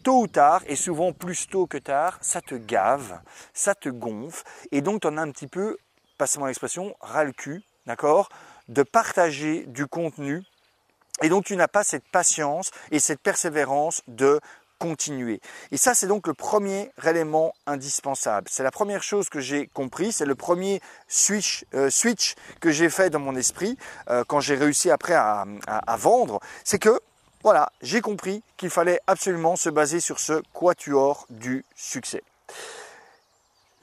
tôt 0.02 0.22
ou 0.22 0.26
tard, 0.26 0.62
et 0.66 0.74
souvent 0.74 1.12
plus 1.12 1.46
tôt 1.46 1.66
que 1.66 1.78
tard, 1.78 2.18
ça 2.20 2.40
te 2.40 2.56
gave, 2.56 3.20
ça 3.54 3.74
te 3.74 3.88
gonfle, 3.88 4.42
et 4.72 4.80
donc 4.80 5.02
tu 5.02 5.06
en 5.06 5.16
as 5.16 5.22
un 5.22 5.30
petit 5.30 5.46
peu, 5.46 5.76
passez-moi 6.22 6.46
l'expression, 6.46 6.94
ras 7.00 7.24
le 7.24 7.32
cul, 7.32 7.64
d'accord, 7.84 8.28
de 8.68 8.84
partager 8.84 9.64
du 9.66 9.88
contenu, 9.88 10.44
et 11.20 11.28
donc 11.28 11.44
tu 11.44 11.56
n'as 11.56 11.66
pas 11.66 11.82
cette 11.82 12.08
patience 12.12 12.70
et 12.92 13.00
cette 13.00 13.20
persévérance 13.20 14.02
de 14.06 14.38
continuer. 14.78 15.40
Et 15.72 15.76
ça, 15.76 15.96
c'est 15.96 16.06
donc 16.06 16.28
le 16.28 16.34
premier 16.34 16.92
élément 17.04 17.54
indispensable. 17.66 18.46
C'est 18.48 18.62
la 18.62 18.70
première 18.70 19.02
chose 19.02 19.28
que 19.30 19.40
j'ai 19.40 19.66
compris, 19.66 20.12
c'est 20.12 20.24
le 20.24 20.36
premier 20.36 20.80
switch, 21.08 21.64
euh, 21.74 21.90
switch 21.90 22.36
que 22.60 22.70
j'ai 22.70 22.88
fait 22.88 23.10
dans 23.10 23.18
mon 23.18 23.34
esprit 23.34 23.76
euh, 24.08 24.22
quand 24.24 24.38
j'ai 24.38 24.54
réussi 24.54 24.92
après 24.92 25.14
à, 25.14 25.44
à 25.66 25.96
vendre, 25.96 26.38
c'est 26.62 26.78
que 26.78 27.00
voilà, 27.42 27.72
j'ai 27.82 28.00
compris 28.00 28.44
qu'il 28.56 28.70
fallait 28.70 29.00
absolument 29.08 29.56
se 29.56 29.70
baser 29.70 29.98
sur 29.98 30.20
ce 30.20 30.40
quatuor 30.52 31.26
du 31.30 31.64
succès. 31.74 32.22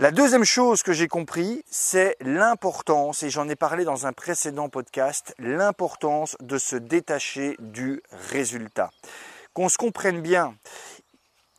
La 0.02 0.12
deuxième 0.12 0.46
chose 0.46 0.82
que 0.82 0.94
j'ai 0.94 1.10
compris, 1.10 1.62
c'est 1.70 2.16
l'importance, 2.22 3.22
et 3.22 3.30
j'en 3.30 3.50
ai 3.50 3.58
parlé 3.58 3.84
dans 3.84 4.08
un 4.08 4.14
précédent 4.14 4.70
podcast, 4.70 5.36
l'importance 5.40 6.38
de 6.40 6.58
se 6.58 6.78
détacher 6.78 7.58
du 7.60 8.02
résultat. 8.32 8.92
Qu'on 9.54 9.68
se 9.68 9.78
comprenne 9.78 10.22
bien, 10.22 10.56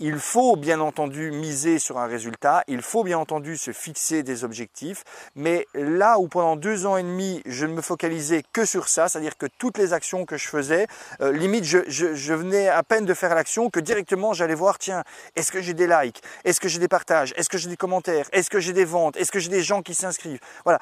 il 0.01 0.19
faut 0.19 0.57
bien 0.57 0.81
entendu 0.81 1.31
miser 1.31 1.79
sur 1.79 1.99
un 1.99 2.07
résultat, 2.07 2.65
il 2.67 2.81
faut 2.81 3.05
bien 3.05 3.19
entendu 3.19 3.57
se 3.57 3.71
fixer 3.71 4.23
des 4.23 4.45
objectifs, 4.45 5.05
mais 5.35 5.67
là 5.75 6.19
où 6.19 6.27
pendant 6.27 6.57
deux 6.57 6.87
ans 6.87 6.97
et 6.97 7.03
demi, 7.03 7.43
je 7.45 7.67
ne 7.67 7.75
me 7.75 7.83
focalisais 7.83 8.43
que 8.53 8.65
sur 8.65 8.89
ça, 8.89 9.09
c'est-à-dire 9.09 9.37
que 9.37 9.47
toutes 9.59 9.77
les 9.77 9.93
actions 9.93 10.25
que 10.25 10.39
je 10.39 10.49
faisais, 10.49 10.87
euh, 11.21 11.33
limite, 11.33 11.65
je, 11.65 11.79
je, 11.89 12.35
venais 12.35 12.69
à 12.69 12.83
peine 12.83 13.05
de 13.05 13.13
faire 13.13 13.35
l'action 13.35 13.69
que 13.69 13.79
directement 13.79 14.33
j'allais 14.33 14.55
voir, 14.55 14.79
tiens, 14.79 15.05
est-ce 15.37 15.53
que 15.53 15.61
j'ai 15.61 15.75
des 15.75 15.87
likes, 15.87 16.23
est-ce 16.45 16.61
que 16.61 16.69
j'ai 16.69 16.79
des 16.79 16.89
partages, 16.89 17.35
est-ce 17.37 17.51
que 17.51 17.59
j'ai 17.59 17.69
des 17.69 17.77
commentaires, 17.77 18.27
est-ce 18.33 18.49
que 18.49 18.59
j'ai 18.59 18.73
des 18.73 18.87
ventes, 18.87 19.19
est-ce 19.19 19.31
que 19.31 19.39
j'ai 19.39 19.51
des 19.51 19.63
gens 19.63 19.83
qui 19.83 19.95
s'inscrivent? 19.95 20.41
Voilà, 20.65 20.81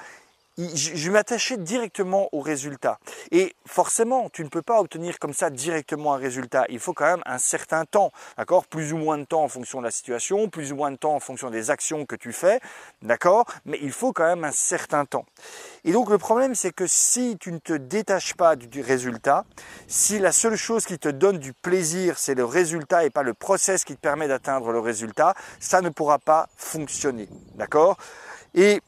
je 0.59 1.11
m'attachais 1.11 1.57
directement 1.57 2.29
au 2.33 2.41
résultat. 2.41 2.99
Et 3.31 3.55
forcément, 3.65 4.29
tu 4.31 4.43
ne 4.43 4.49
peux 4.49 4.63
pas 4.63 4.81
obtenir 4.81 5.19
comme 5.19 5.33
ça 5.33 5.51
directement 5.51 6.15
un 6.15 6.19
résultat. 6.19 6.65
Il 6.69 6.81
faut 6.81 6.93
quand 6.93 7.07
même 7.07 7.23
un 7.27 7.39
certain 7.39 7.85
temps, 7.85 8.13
d'accord? 8.37 8.67
Plus 8.67 8.93
ou 8.93 8.97
moins 8.97 9.19
de 9.19 9.25
temps 9.25 9.45
en 9.45 9.49
fonction 9.49 9.79
de 9.79 9.85
la 9.85 9.91
situation, 9.91 10.49
plus 10.49 10.73
ou 10.73 10.77
moins 10.77 10.91
de 10.91 10.97
temps 10.97 11.15
en 11.15 11.21
fonction 11.21 11.51
des 11.51 11.71
actions 11.71 12.07
que 12.07 12.17
tu 12.17 12.33
fais, 12.33 12.61
d'accord? 13.03 13.45
Mais 13.65 13.79
il 13.83 13.93
faut 13.93 14.13
quand 14.13 14.27
même 14.27 14.45
un 14.45 14.53
certain 14.53 15.05
temps. 15.05 15.25
Et 15.85 15.93
donc 15.93 16.11
le 16.11 16.19
problème, 16.19 16.55
c'est 16.55 16.73
que 16.73 16.87
si 16.87 17.37
tu 17.39 17.53
ne 17.53 17.59
te 17.59 17.73
détaches 17.73 18.35
pas 18.35 18.57
du 18.57 18.81
résultat, 18.81 19.45
si 19.87 20.19
la 20.19 20.33
seule 20.33 20.57
chose 20.57 20.87
qui 20.87 20.99
te 20.99 21.09
donne 21.09 21.39
du 21.39 21.53
plaisir, 21.53 22.19
c'est 22.19 22.35
le 22.35 22.45
résultat 22.45 23.05
et 23.05 23.11
pas 23.11 23.23
le 23.23 23.35
process 23.35 23.85
qui 23.85 23.95
te 23.95 24.01
permet 24.01 24.27
d'atteindre 24.27 24.73
le 24.73 24.81
résultat, 24.81 25.35
ça 25.61 25.81
ne 25.81 25.89
pourra 25.89 26.19
pas 26.19 26.49
fonctionner, 26.57 27.29
d'accord? 27.55 27.97
Et 28.55 28.81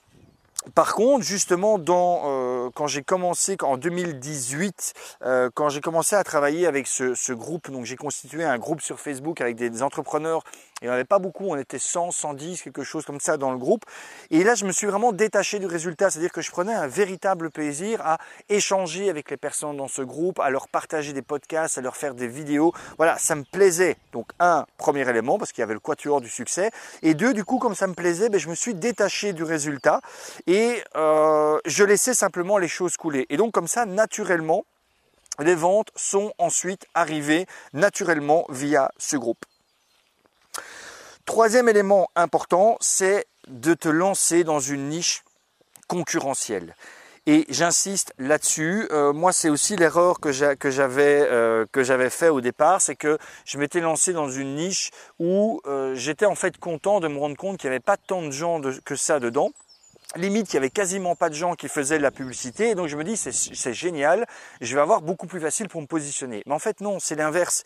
par 0.74 0.94
contre, 0.94 1.24
justement, 1.24 1.78
euh, 1.88 2.68
quand 2.74 2.86
j'ai 2.86 3.02
commencé 3.02 3.56
en 3.62 3.78
2018, 3.78 4.92
euh, 5.22 5.48
quand 5.54 5.70
j'ai 5.70 5.80
commencé 5.80 6.16
à 6.16 6.22
travailler 6.22 6.66
avec 6.66 6.86
ce, 6.86 7.14
ce 7.14 7.32
groupe, 7.32 7.70
donc 7.70 7.86
j'ai 7.86 7.96
constitué 7.96 8.44
un 8.44 8.58
groupe 8.58 8.82
sur 8.82 9.00
Facebook 9.00 9.40
avec 9.40 9.56
des 9.56 9.82
entrepreneurs 9.82 10.44
il 10.82 10.86
n'y 10.86 10.90
en 10.90 10.94
avait 10.94 11.04
pas 11.04 11.18
beaucoup, 11.18 11.46
on 11.46 11.56
était 11.56 11.78
100, 11.78 12.10
110, 12.10 12.62
quelque 12.62 12.82
chose 12.82 13.04
comme 13.04 13.20
ça 13.20 13.36
dans 13.36 13.50
le 13.50 13.58
groupe. 13.58 13.84
Et 14.30 14.44
là, 14.44 14.54
je 14.54 14.64
me 14.64 14.72
suis 14.72 14.86
vraiment 14.86 15.12
détaché 15.12 15.58
du 15.58 15.66
résultat, 15.66 16.10
c'est-à-dire 16.10 16.32
que 16.32 16.40
je 16.40 16.50
prenais 16.50 16.72
un 16.72 16.86
véritable 16.86 17.50
plaisir 17.50 18.00
à 18.02 18.18
échanger 18.48 19.10
avec 19.10 19.30
les 19.30 19.36
personnes 19.36 19.76
dans 19.76 19.88
ce 19.88 20.00
groupe, 20.00 20.40
à 20.40 20.48
leur 20.48 20.68
partager 20.68 21.12
des 21.12 21.20
podcasts, 21.20 21.76
à 21.76 21.82
leur 21.82 21.96
faire 21.96 22.14
des 22.14 22.28
vidéos. 22.28 22.72
Voilà, 22.96 23.18
ça 23.18 23.34
me 23.34 23.44
plaisait. 23.44 23.98
Donc 24.12 24.30
un, 24.38 24.64
premier 24.78 25.06
élément, 25.06 25.38
parce 25.38 25.52
qu'il 25.52 25.60
y 25.60 25.64
avait 25.64 25.74
le 25.74 25.80
quatuor 25.80 26.22
du 26.22 26.30
succès. 26.30 26.70
Et 27.02 27.12
deux, 27.12 27.34
du 27.34 27.44
coup, 27.44 27.58
comme 27.58 27.74
ça 27.74 27.86
me 27.86 27.94
plaisait, 27.94 28.30
ben, 28.30 28.40
je 28.40 28.48
me 28.48 28.54
suis 28.54 28.74
détaché 28.74 29.34
du 29.34 29.42
résultat 29.42 30.00
et 30.46 30.82
euh, 30.96 31.58
je 31.66 31.84
laissais 31.84 32.14
simplement 32.14 32.56
les 32.56 32.68
choses 32.68 32.96
couler. 32.96 33.26
Et 33.28 33.36
donc 33.36 33.52
comme 33.52 33.68
ça, 33.68 33.84
naturellement, 33.84 34.64
les 35.38 35.54
ventes 35.54 35.90
sont 35.94 36.32
ensuite 36.38 36.86
arrivées 36.94 37.46
naturellement 37.72 38.46
via 38.48 38.90
ce 38.98 39.16
groupe. 39.16 39.44
Troisième 41.30 41.68
élément 41.68 42.10
important, 42.16 42.76
c'est 42.80 43.24
de 43.46 43.72
te 43.74 43.88
lancer 43.88 44.42
dans 44.42 44.58
une 44.58 44.88
niche 44.88 45.22
concurrentielle. 45.86 46.74
Et 47.24 47.46
j'insiste 47.48 48.12
là-dessus. 48.18 48.88
Euh, 48.90 49.12
moi, 49.12 49.32
c'est 49.32 49.48
aussi 49.48 49.76
l'erreur 49.76 50.18
que 50.18 50.32
j'avais 50.32 51.20
euh, 51.30 51.66
que 51.70 51.84
j'avais 51.84 52.10
fait 52.10 52.30
au 52.30 52.40
départ, 52.40 52.80
c'est 52.80 52.96
que 52.96 53.16
je 53.44 53.58
m'étais 53.58 53.80
lancé 53.80 54.12
dans 54.12 54.28
une 54.28 54.56
niche 54.56 54.90
où 55.20 55.60
euh, 55.66 55.94
j'étais 55.94 56.26
en 56.26 56.34
fait 56.34 56.58
content 56.58 56.98
de 56.98 57.06
me 57.06 57.20
rendre 57.20 57.36
compte 57.36 57.58
qu'il 57.58 57.70
n'y 57.70 57.76
avait 57.76 57.80
pas 57.80 57.96
tant 57.96 58.22
de 58.22 58.32
gens 58.32 58.60
que 58.84 58.96
ça 58.96 59.20
dedans. 59.20 59.52
Limite, 60.16 60.52
il 60.52 60.54
y 60.54 60.56
avait 60.56 60.68
quasiment 60.68 61.14
pas 61.14 61.28
de 61.28 61.36
gens 61.36 61.54
qui 61.54 61.68
faisaient 61.68 61.98
de 61.98 62.02
la 62.02 62.10
publicité. 62.10 62.70
Et 62.70 62.74
donc 62.74 62.88
je 62.88 62.96
me 62.96 63.04
dis, 63.04 63.16
c'est 63.16 63.72
génial, 63.72 64.26
je 64.60 64.74
vais 64.74 64.82
avoir 64.82 65.00
beaucoup 65.00 65.28
plus 65.28 65.40
facile 65.40 65.68
pour 65.68 65.80
me 65.80 65.86
positionner. 65.86 66.42
Mais 66.46 66.54
en 66.54 66.58
fait, 66.58 66.80
non, 66.80 66.98
c'est 66.98 67.14
l'inverse. 67.14 67.62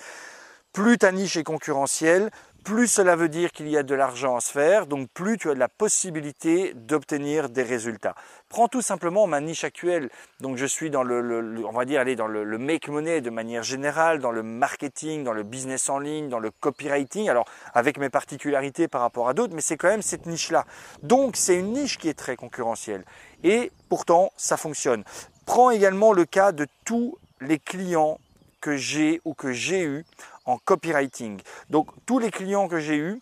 Plus 0.75 0.99
ta 0.99 1.13
niche 1.13 1.37
est 1.37 1.45
concurrentielle, 1.45 2.31
plus 2.65 2.89
cela 2.89 3.15
veut 3.15 3.29
dire 3.29 3.53
qu'il 3.53 3.69
y 3.69 3.77
a 3.77 3.83
de 3.83 3.95
l'argent 3.95 4.37
à 4.37 4.41
se 4.41 4.51
faire, 4.51 4.87
donc 4.87 5.11
plus 5.11 5.37
tu 5.37 5.51
as 5.51 5.55
de 5.55 5.59
la 5.59 5.69
possibilité 5.69 6.73
d'obtenir 6.75 7.51
des 7.51 7.63
résultats. 7.63 8.15
Prends 8.49 8.69
tout 8.69 8.81
simplement 8.81 9.27
ma 9.27 9.41
niche 9.41 9.65
actuelle. 9.65 10.09
Donc 10.41 10.57
je 10.57 10.65
suis 10.65 10.89
dans 10.89 11.03
le, 11.03 11.63
on 11.67 11.73
va 11.73 11.85
dire 11.85 12.05
dans 12.17 12.27
le, 12.27 12.59
make 12.59 12.89
money 12.89 13.21
de 13.21 13.29
manière 13.29 13.63
générale, 13.63 14.19
dans 14.19 14.33
le 14.33 14.43
marketing, 14.43 15.25
dans 15.25 15.35
le 15.35 15.43
business 15.43 15.91
en 15.91 15.99
ligne, 15.99 16.31
dans 16.31 16.39
le 16.39 16.51
copywriting. 16.51 17.29
Alors 17.29 17.45
avec 17.75 17.99
mes 17.99 18.09
particularités 18.09 18.89
par 18.89 19.03
rapport 19.03 19.29
à 19.29 19.35
d'autres, 19.35 19.55
mais 19.55 19.61
c'est 19.61 19.77
quand 19.77 19.89
même 19.89 20.03
cette 20.03 20.25
niche-là. 20.25 20.65
Donc 21.03 21.37
c'est 21.37 21.57
une 21.57 21.73
niche 21.73 21.99
qui 21.99 22.09
est 22.09 22.19
très 22.19 22.37
concurrentielle. 22.37 23.05
Et 23.43 23.73
pourtant 23.91 24.33
ça 24.37 24.57
fonctionne. 24.57 25.05
Prends 25.45 25.71
également 25.71 26.15
le 26.15 26.25
cas 26.25 26.53
de 26.53 26.67
tous 26.87 27.19
les 27.43 27.59
clients 27.59 28.19
que 28.63 28.79
j'ai 28.79 29.21
ou 29.27 29.35
que 29.35 29.53
j'ai 29.53 29.83
eu 29.83 30.07
en 30.45 30.59
copywriting. 30.59 31.41
Donc 31.71 31.89
tous 32.07 32.19
les 32.19 32.31
clients 32.31 32.69
que 32.69 32.79
j'ai 32.79 32.97
eus 32.97 33.21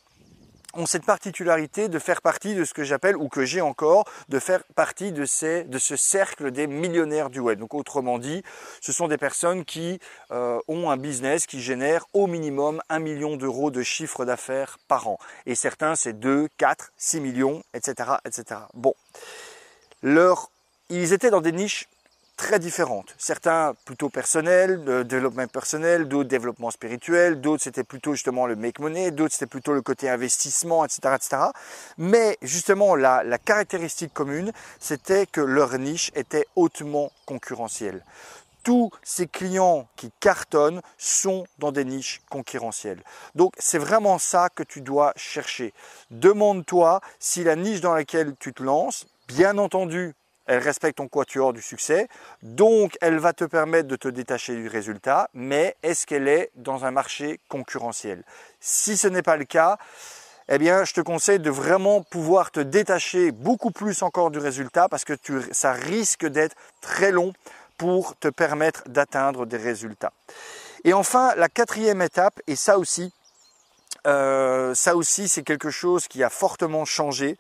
ont 0.75 0.87
cette 0.87 1.05
particularité 1.05 1.89
de 1.89 1.99
faire 1.99 2.23
partie 2.23 2.55
de 2.55 2.65
ce 2.65 2.73
que 2.73 2.85
j'appelle, 2.85 3.17
ou 3.17 3.29
que 3.29 3.45
j'ai 3.45 3.61
encore, 3.61 4.05
de 4.29 4.39
faire 4.39 4.63
partie 4.75 5.13
de, 5.13 5.25
ces, 5.25 5.65
de 5.65 5.79
ce 5.79 5.97
cercle 5.97 6.51
des 6.51 6.67
millionnaires 6.67 7.31
du 7.31 7.41
web. 7.41 7.59
Donc 7.59 7.75
autrement 7.75 8.19
dit, 8.19 8.43
ce 8.81 8.93
sont 8.93 9.09
des 9.09 9.19
personnes 9.19 9.65
qui 9.65 10.01
euh, 10.31 10.59
ont 10.69 10.91
un 10.91 10.97
business 10.97 11.47
qui 11.47 11.61
génère 11.61 12.07
au 12.13 12.27
minimum 12.27 12.81
1 12.89 12.99
million 13.01 13.37
d'euros 13.37 13.71
de 13.71 13.83
chiffre 13.83 14.25
d'affaires 14.25 14.79
par 14.89 15.09
an. 15.09 15.19
Et 15.47 15.55
certains, 15.55 15.95
c'est 15.95 16.19
2, 16.19 16.49
4, 16.57 16.93
6 16.97 17.21
millions, 17.21 17.63
etc. 17.75 18.13
etc. 18.25 18.61
Bon, 18.75 18.95
leur, 20.03 20.51
ils 20.89 21.13
étaient 21.13 21.31
dans 21.31 21.41
des 21.41 21.53
niches 21.53 21.89
très 22.43 22.59
différentes. 22.59 23.15
Certains 23.19 23.73
plutôt 23.85 24.09
personnels, 24.09 24.83
le 24.85 25.05
développement 25.05 25.47
personnel, 25.47 26.09
d'autres 26.09 26.29
développement 26.29 26.73
spirituel, 26.73 27.41
d'autres 27.41 27.63
c'était 27.63 27.85
plutôt 27.85 28.15
justement 28.15 28.47
le 28.47 28.57
make 28.57 28.81
money, 28.81 29.13
d'autres 29.13 29.35
c'était 29.35 29.47
plutôt 29.47 29.73
le 29.73 29.81
côté 29.81 30.11
investissement, 30.11 30.85
etc. 30.85 30.99
etc. 31.15 31.43
Mais 31.99 32.37
justement 32.43 32.97
la, 32.97 33.23
la 33.23 33.39
caractéristique 33.39 34.13
commune, 34.13 34.51
c'était 34.81 35.27
que 35.27 35.41
leur 35.41 35.79
niche 35.79 36.11
était 36.17 36.45
hautement 36.57 37.13
concurrentielle. 37.27 38.05
Tous 38.65 38.91
ces 39.05 39.29
clients 39.29 39.87
qui 39.95 40.11
cartonnent 40.19 40.83
sont 40.99 41.47
dans 41.61 41.71
des 41.71 41.85
niches 41.85 42.23
concurrentielles. 42.29 43.05
Donc 43.37 43.53
c'est 43.57 43.79
vraiment 43.79 44.19
ça 44.19 44.49
que 44.53 44.65
tu 44.65 44.81
dois 44.81 45.13
chercher. 45.15 45.73
Demande-toi 46.11 47.01
si 47.21 47.45
la 47.45 47.55
niche 47.55 47.81
dans 47.81 47.95
laquelle 47.95 48.35
tu 48.41 48.53
te 48.53 48.65
lances, 48.65 49.07
bien 49.29 49.59
entendu 49.59 50.17
elle 50.47 50.59
respecte 50.59 50.99
ton 50.99 51.09
quatuor 51.09 51.53
du 51.53 51.63
succès, 51.63 52.09
donc 52.43 52.97
elle 53.01 53.19
va 53.19 53.33
te 53.33 53.45
permettre 53.45 53.89
de 53.89 53.97
te 53.97 54.09
détacher 54.09 54.55
du 54.55 54.69
résultat, 54.69 55.29
mais 55.35 55.77
est-ce 55.83 56.07
qu'elle 56.07 56.29
est 56.29 56.51
dans 56.57 56.85
un 56.85 56.91
marché 56.91 57.41
concurrentiel? 57.49 58.25
Si 58.61 58.97
ce 58.97 59.09
n'est 59.09 59.23
pas 59.23 59.37
le 59.37 59.45
cas, 59.45 59.79
eh 60.49 60.59
bien, 60.59 60.85
je 60.85 60.93
te 60.93 61.01
conseille 61.01 61.39
de 61.39 61.51
vraiment 61.51 62.03
pouvoir 62.03 62.51
te 62.51 62.61
détacher 62.61 63.31
beaucoup 63.31 63.71
plus 63.71 64.03
encore 64.03 64.31
du 64.31 64.39
résultat 64.39 64.89
parce 64.89 65.05
que 65.05 65.15
ça 65.53 65.73
risque 65.73 66.27
d'être 66.27 66.57
très 66.81 67.13
long 67.13 67.33
pour 67.79 68.17
te 68.17 68.29
permettre 68.29 68.83
d'atteindre 68.89 69.47
des 69.47 69.57
résultats. 69.57 70.13
Et 70.85 70.93
enfin, 70.93 71.35
la 71.37 71.49
quatrième 71.49 72.03
étape, 72.03 72.41
et 72.47 72.57
ça 72.57 72.79
aussi, 72.79 73.13
euh, 74.07 74.75
ça 74.75 74.97
aussi 74.97 75.29
c'est 75.29 75.43
quelque 75.43 75.71
chose 75.71 76.09
qui 76.09 76.23
a 76.23 76.31
fortement 76.31 76.85
changé, 76.85 77.39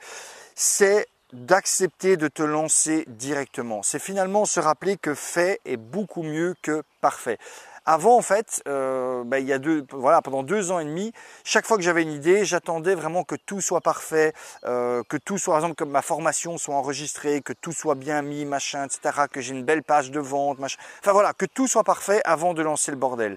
c'est 0.54 1.06
d'accepter 1.32 2.16
de 2.16 2.28
te 2.28 2.42
lancer 2.42 3.04
directement. 3.08 3.82
C'est 3.82 3.98
finalement 3.98 4.44
se 4.44 4.60
rappeler 4.60 4.96
que 4.96 5.14
fait 5.14 5.60
est 5.64 5.76
beaucoup 5.76 6.22
mieux 6.22 6.54
que 6.62 6.82
parfait. 7.00 7.38
Avant, 7.84 8.16
en 8.16 8.22
fait, 8.22 8.62
euh, 8.68 9.24
ben, 9.24 9.38
il 9.38 9.46
y 9.48 9.52
a 9.52 9.58
deux, 9.58 9.84
voilà, 9.90 10.22
pendant 10.22 10.44
deux 10.44 10.70
ans 10.70 10.78
et 10.78 10.84
demi, 10.84 11.12
chaque 11.42 11.66
fois 11.66 11.76
que 11.76 11.82
j'avais 11.82 12.02
une 12.02 12.12
idée, 12.12 12.44
j'attendais 12.44 12.94
vraiment 12.94 13.24
que 13.24 13.34
tout 13.34 13.60
soit 13.60 13.80
parfait, 13.80 14.34
euh, 14.64 15.02
que 15.08 15.16
tout 15.16 15.36
soit, 15.36 15.54
par 15.54 15.64
exemple, 15.64 15.74
que 15.74 15.84
ma 15.84 16.00
formation 16.00 16.58
soit 16.58 16.76
enregistrée, 16.76 17.40
que 17.40 17.52
tout 17.52 17.72
soit 17.72 17.96
bien 17.96 18.22
mis, 18.22 18.44
machin, 18.44 18.84
etc., 18.84 19.24
que 19.32 19.40
j'ai 19.40 19.52
une 19.52 19.64
belle 19.64 19.82
page 19.82 20.12
de 20.12 20.20
vente, 20.20 20.60
machin. 20.60 20.78
Enfin 21.00 21.10
voilà, 21.10 21.32
que 21.32 21.44
tout 21.44 21.66
soit 21.66 21.82
parfait 21.82 22.20
avant 22.24 22.54
de 22.54 22.62
lancer 22.62 22.92
le 22.92 22.98
bordel. 22.98 23.36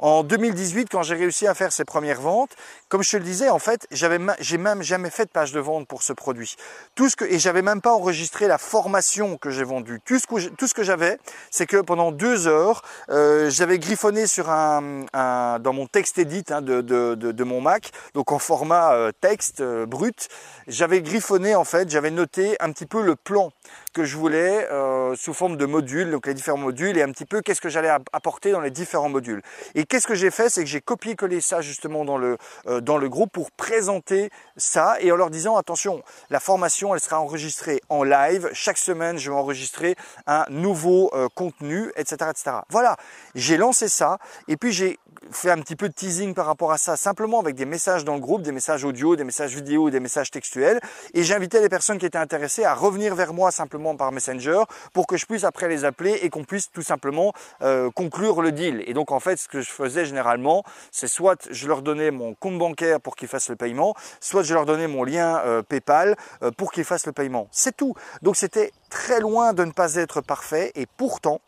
En 0.00 0.22
2018, 0.22 0.88
quand 0.92 1.02
j'ai 1.02 1.16
réussi 1.16 1.48
à 1.48 1.54
faire 1.54 1.72
ces 1.72 1.84
premières 1.84 2.20
ventes, 2.20 2.54
comme 2.88 3.02
je 3.02 3.10
te 3.10 3.16
le 3.16 3.24
disais, 3.24 3.48
en 3.48 3.58
fait, 3.58 3.88
j'avais, 3.90 4.20
j'ai 4.38 4.56
même 4.56 4.80
jamais 4.80 5.10
fait 5.10 5.24
de 5.24 5.30
page 5.30 5.50
de 5.50 5.58
vente 5.58 5.88
pour 5.88 6.04
ce 6.04 6.12
produit. 6.12 6.54
Tout 6.94 7.08
ce 7.08 7.16
que, 7.16 7.24
et 7.24 7.40
j'avais 7.40 7.62
même 7.62 7.80
pas 7.80 7.92
enregistré 7.92 8.46
la 8.46 8.58
formation 8.58 9.36
que 9.36 9.50
j'ai 9.50 9.64
vendue. 9.64 10.00
Tout 10.04 10.20
ce 10.20 10.26
que, 10.28 10.48
tout 10.50 10.68
ce 10.68 10.74
que 10.74 10.84
j'avais, 10.84 11.18
c'est 11.50 11.66
que 11.66 11.78
pendant 11.78 12.12
deux 12.12 12.46
heures, 12.46 12.82
euh, 13.10 13.50
j'avais 13.50 13.80
griffonné 13.80 14.28
sur 14.28 14.50
un, 14.50 15.04
dans 15.12 15.72
mon 15.72 15.86
texte 15.86 16.18
edit 16.18 16.44
hein, 16.50 16.62
de, 16.62 16.80
de, 16.80 17.14
de, 17.16 17.44
mon 17.44 17.60
Mac, 17.60 17.90
donc 18.14 18.30
en 18.30 18.38
format 18.38 18.92
euh, 18.92 19.10
texte 19.20 19.60
euh, 19.60 19.84
brut, 19.84 20.28
j'avais 20.68 21.02
griffonné 21.02 21.56
en 21.56 21.64
fait, 21.64 21.90
j'avais 21.90 22.12
noté 22.12 22.56
un 22.60 22.70
petit 22.70 22.86
peu 22.86 23.02
le 23.02 23.16
plan 23.16 23.50
que 23.92 24.04
je 24.04 24.16
voulais 24.16 24.68
sous 25.16 25.34
forme 25.34 25.56
de 25.56 25.66
modules, 25.66 26.10
donc 26.10 26.26
les 26.26 26.34
différents 26.34 26.58
modules, 26.58 26.96
et 26.96 27.02
un 27.02 27.10
petit 27.10 27.24
peu 27.24 27.40
qu'est-ce 27.40 27.60
que 27.60 27.68
j'allais 27.68 27.90
apporter 28.12 28.52
dans 28.52 28.60
les 28.60 28.70
différents 28.70 29.08
modules. 29.08 29.42
Qu'est-ce 29.88 30.06
que 30.06 30.14
j'ai 30.14 30.30
fait, 30.30 30.48
c'est 30.48 30.62
que 30.62 30.70
j'ai 30.70 30.80
copié-collé 30.80 31.40
ça 31.40 31.60
justement 31.60 32.04
dans 32.04 32.18
le, 32.18 32.38
euh, 32.66 32.80
dans 32.80 32.98
le 32.98 33.08
groupe 33.08 33.32
pour 33.32 33.50
présenter 33.50 34.30
ça, 34.56 34.96
et 35.00 35.10
en 35.10 35.16
leur 35.16 35.30
disant, 35.30 35.56
attention, 35.56 36.02
la 36.30 36.40
formation, 36.40 36.94
elle 36.94 37.00
sera 37.00 37.20
enregistrée 37.20 37.80
en 37.88 38.04
live, 38.04 38.50
chaque 38.52 38.78
semaine, 38.78 39.18
je 39.18 39.30
vais 39.30 39.36
enregistrer 39.36 39.96
un 40.26 40.44
nouveau 40.50 41.10
euh, 41.14 41.28
contenu, 41.34 41.90
etc., 41.96 42.30
etc. 42.30 42.56
Voilà, 42.70 42.96
j'ai 43.34 43.56
lancé 43.56 43.88
ça, 43.88 44.18
et 44.46 44.56
puis 44.56 44.72
j'ai 44.72 44.98
fait 45.30 45.50
un 45.50 45.58
petit 45.58 45.76
peu 45.76 45.88
de 45.88 45.94
teasing 45.94 46.34
par 46.34 46.46
rapport 46.46 46.72
à 46.72 46.78
ça, 46.78 46.96
simplement 46.96 47.40
avec 47.40 47.54
des 47.54 47.64
messages 47.64 48.04
dans 48.04 48.14
le 48.14 48.20
groupe, 48.20 48.42
des 48.42 48.52
messages 48.52 48.84
audio, 48.84 49.16
des 49.16 49.24
messages 49.24 49.54
vidéo, 49.54 49.90
des 49.90 50.00
messages 50.00 50.30
textuels, 50.30 50.80
et 51.14 51.22
j'invitais 51.22 51.60
les 51.60 51.68
personnes 51.68 51.98
qui 51.98 52.06
étaient 52.06 52.18
intéressées 52.18 52.64
à 52.64 52.74
revenir 52.74 53.14
vers 53.14 53.32
moi 53.32 53.50
simplement 53.50 53.96
par 53.96 54.12
Messenger 54.12 54.62
pour 54.92 55.06
que 55.06 55.16
je 55.16 55.26
puisse 55.26 55.44
après 55.44 55.68
les 55.68 55.84
appeler 55.84 56.18
et 56.22 56.30
qu'on 56.30 56.44
puisse 56.44 56.70
tout 56.70 56.82
simplement 56.82 57.32
euh, 57.62 57.90
conclure 57.90 58.42
le 58.42 58.52
deal. 58.52 58.82
Et 58.86 58.94
donc 58.94 59.12
en 59.12 59.20
fait, 59.20 59.36
ce 59.36 59.48
que 59.48 59.60
je 59.60 59.70
faisais 59.70 60.04
généralement, 60.04 60.64
c'est 60.90 61.08
soit 61.08 61.48
je 61.50 61.68
leur 61.68 61.82
donnais 61.82 62.10
mon 62.10 62.34
compte 62.34 62.58
bancaire 62.58 63.00
pour 63.00 63.16
qu'ils 63.16 63.28
fassent 63.28 63.50
le 63.50 63.56
paiement, 63.56 63.94
soit 64.20 64.42
je 64.42 64.54
leur 64.54 64.66
donnais 64.66 64.88
mon 64.88 65.04
lien 65.04 65.38
euh, 65.44 65.62
PayPal 65.62 66.16
euh, 66.42 66.50
pour 66.50 66.72
qu'ils 66.72 66.84
fassent 66.84 67.06
le 67.06 67.12
paiement. 67.12 67.48
C'est 67.50 67.76
tout. 67.76 67.94
Donc 68.22 68.36
c'était 68.36 68.72
très 68.90 69.20
loin 69.20 69.52
de 69.52 69.64
ne 69.64 69.72
pas 69.72 69.94
être 69.96 70.20
parfait 70.20 70.72
et 70.74 70.86
pourtant, 70.86 71.40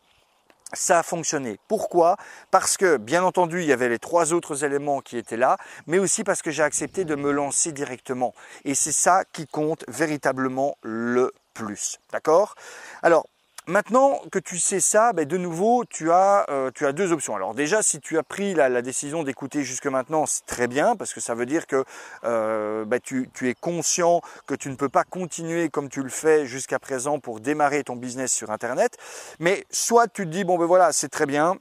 ça 0.73 1.00
a 1.00 1.03
fonctionné. 1.03 1.59
Pourquoi? 1.69 2.17
Parce 2.50 2.77
que, 2.77 2.97
bien 2.97 3.23
entendu, 3.23 3.62
il 3.62 3.67
y 3.67 3.73
avait 3.73 3.89
les 3.89 3.99
trois 3.99 4.33
autres 4.33 4.65
éléments 4.65 5.00
qui 5.00 5.17
étaient 5.17 5.37
là, 5.37 5.57
mais 5.87 5.99
aussi 5.99 6.25
parce 6.25 6.43
que 6.43 6.50
j'ai 6.50 6.62
accepté 6.62 7.05
de 7.05 7.15
me 7.15 7.31
lancer 7.31 7.73
directement. 7.73 8.35
Et 8.65 8.75
c'est 8.75 8.93
ça 8.93 9.25
qui 9.33 9.47
compte 9.47 9.85
véritablement 9.89 10.77
le 10.83 11.33
plus. 11.55 11.99
D'accord? 12.12 12.55
Alors, 13.03 13.27
Maintenant 13.71 14.21
que 14.33 14.41
tu 14.41 14.59
sais 14.59 14.81
ça, 14.81 15.12
ben 15.12 15.25
de 15.25 15.37
nouveau, 15.37 15.85
tu 15.85 16.11
as, 16.11 16.45
euh, 16.50 16.93
deux 16.93 17.12
options. 17.12 17.37
Alors 17.37 17.55
déjà, 17.55 17.85
si 17.85 18.00
tu 18.00 18.19
as 18.19 18.25
pris 18.25 18.53
la, 18.53 18.83
décision 18.83 19.23
d'écouter 19.23 19.62
jusque 19.62 19.87
maintenant, 19.87 20.27
c'est 20.27 20.45
très 20.45 20.67
bien, 20.67 20.97
parce 20.97 21.15
que 21.15 21.21
ça 21.21 21.37
veut 21.37 21.47
dire 21.47 21.69
que 21.69 21.85
euh, 22.25 22.85
ben 22.85 22.99
tu, 22.99 23.31
tu, 23.33 23.49
es 23.49 23.55
conscient 23.55 24.23
que 24.49 24.57
tu 24.57 24.71
ne 24.71 24.75
peux 24.75 24.89
pas 24.89 25.05
continuer 25.05 25.69
comme 25.69 25.89
tu 25.89 26.03
le 26.03 26.09
fais 26.09 26.47
jusqu'à 26.47 26.81
présent 26.81 27.21
pour 27.21 27.39
démarrer 27.39 27.85
ton 27.85 27.95
business 27.95 28.33
sur 28.33 28.50
Internet. 28.50 28.97
Mais 29.39 29.65
soit 29.71 30.09
tu 30.09 30.25
te 30.25 30.31
dis, 30.31 30.43
bon 30.43 30.59
ben 30.59 30.67
voilà, 30.67 30.91
c'est 30.91 31.09
très 31.09 31.27
bien, 31.27 31.57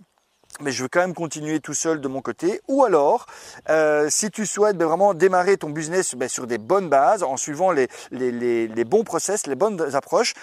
mais 0.62 0.72
je 0.72 0.84
veux 0.84 0.90
quand 0.90 1.00
même 1.00 1.14
continuer 1.14 1.60
tout 1.60 1.74
seul 1.74 2.02
de 2.02 2.08
mon 2.08 2.22
côté. 2.22 2.62
Ou 2.68 2.84
alors, 2.84 3.26
euh, 3.70 4.08
si 4.10 4.30
tu 4.30 4.46
souhaites 4.46 4.78
ben, 4.78 4.86
vraiment 4.86 5.14
démarrer 5.14 5.58
ton 5.58 5.70
business 5.70 6.16
ben, 6.16 6.28
sur 6.28 6.48
des 6.48 6.58
bonnes 6.58 6.90
bases, 6.90 7.24
en 7.24 7.38
suivant 7.38 7.72
les, 7.72 7.88
les, 8.12 8.68
les, 8.68 8.84
bons 8.84 9.04
process, 9.04 9.48
les 9.48 9.56
bonnes 9.56 9.96
approches, 9.96 10.34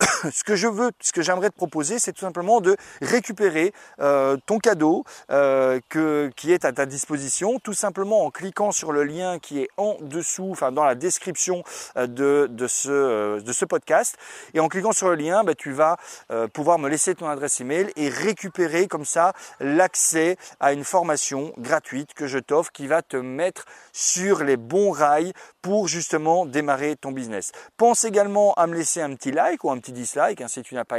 ce 0.32 0.44
que 0.44 0.56
je 0.56 0.66
veux, 0.66 0.92
ce 1.00 1.12
que 1.12 1.20
j'aimerais 1.20 1.50
te 1.50 1.56
proposer, 1.56 1.98
c'est 1.98 2.12
tout 2.12 2.20
simplement 2.20 2.60
de 2.60 2.76
récupérer 3.02 3.72
euh, 4.00 4.36
ton 4.46 4.58
cadeau 4.58 5.04
euh, 5.30 5.80
que, 5.88 6.30
qui 6.36 6.52
est 6.52 6.64
à 6.64 6.72
ta 6.72 6.86
disposition, 6.86 7.58
tout 7.58 7.74
simplement 7.74 8.24
en 8.24 8.30
cliquant 8.30 8.72
sur 8.72 8.92
le 8.92 9.04
lien 9.04 9.38
qui 9.38 9.60
est 9.60 9.68
en 9.76 9.96
dessous, 10.00 10.48
enfin 10.50 10.72
dans 10.72 10.84
la 10.84 10.94
description 10.94 11.62
de, 11.96 12.48
de, 12.50 12.66
ce, 12.66 13.40
de 13.40 13.52
ce 13.52 13.64
podcast. 13.64 14.16
Et 14.54 14.60
en 14.60 14.68
cliquant 14.68 14.92
sur 14.92 15.08
le 15.08 15.16
lien, 15.16 15.44
ben, 15.44 15.54
tu 15.54 15.72
vas 15.72 15.96
pouvoir 16.52 16.78
me 16.78 16.88
laisser 16.88 17.14
ton 17.14 17.28
adresse 17.28 17.60
email 17.60 17.92
et 17.96 18.08
récupérer 18.08 18.86
comme 18.86 19.04
ça 19.04 19.32
l'accès 19.60 20.36
à 20.60 20.72
une 20.72 20.84
formation 20.84 21.52
gratuite 21.58 22.14
que 22.14 22.26
je 22.26 22.38
t'offre 22.38 22.72
qui 22.72 22.86
va 22.86 23.02
te 23.02 23.16
mettre 23.16 23.64
sur 23.92 24.44
les 24.44 24.56
bons 24.56 24.90
rails 24.90 25.32
pour 25.62 25.88
justement 25.88 26.46
démarrer 26.46 26.96
ton 26.96 27.12
business. 27.12 27.52
Pense 27.76 28.04
également 28.04 28.54
à 28.54 28.66
me 28.66 28.74
laisser 28.74 29.00
un 29.00 29.14
petit 29.14 29.32
like 29.32 29.64
ou 29.64 29.70
un 29.70 29.78
petit 29.78 29.92
dislike 29.92 30.40
hein, 30.40 30.48
si 30.48 30.62
tu 30.62 30.74
n'as 30.74 30.84
pas 30.84 30.98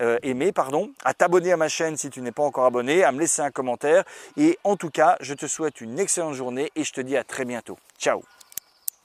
euh, 0.00 0.18
aimé, 0.22 0.52
pardon, 0.52 0.90
à 1.04 1.14
t'abonner 1.14 1.52
à 1.52 1.56
ma 1.56 1.68
chaîne 1.68 1.96
si 1.96 2.10
tu 2.10 2.20
n'es 2.20 2.32
pas 2.32 2.42
encore 2.42 2.64
abonné, 2.64 3.04
à 3.04 3.12
me 3.12 3.20
laisser 3.20 3.42
un 3.42 3.50
commentaire 3.50 4.04
et 4.36 4.58
en 4.64 4.76
tout 4.76 4.90
cas, 4.90 5.16
je 5.20 5.34
te 5.34 5.46
souhaite 5.46 5.80
une 5.80 5.98
excellente 5.98 6.34
journée 6.34 6.70
et 6.76 6.84
je 6.84 6.92
te 6.92 7.00
dis 7.00 7.16
à 7.16 7.24
très 7.24 7.44
bientôt. 7.44 7.78
Ciao 7.98 8.22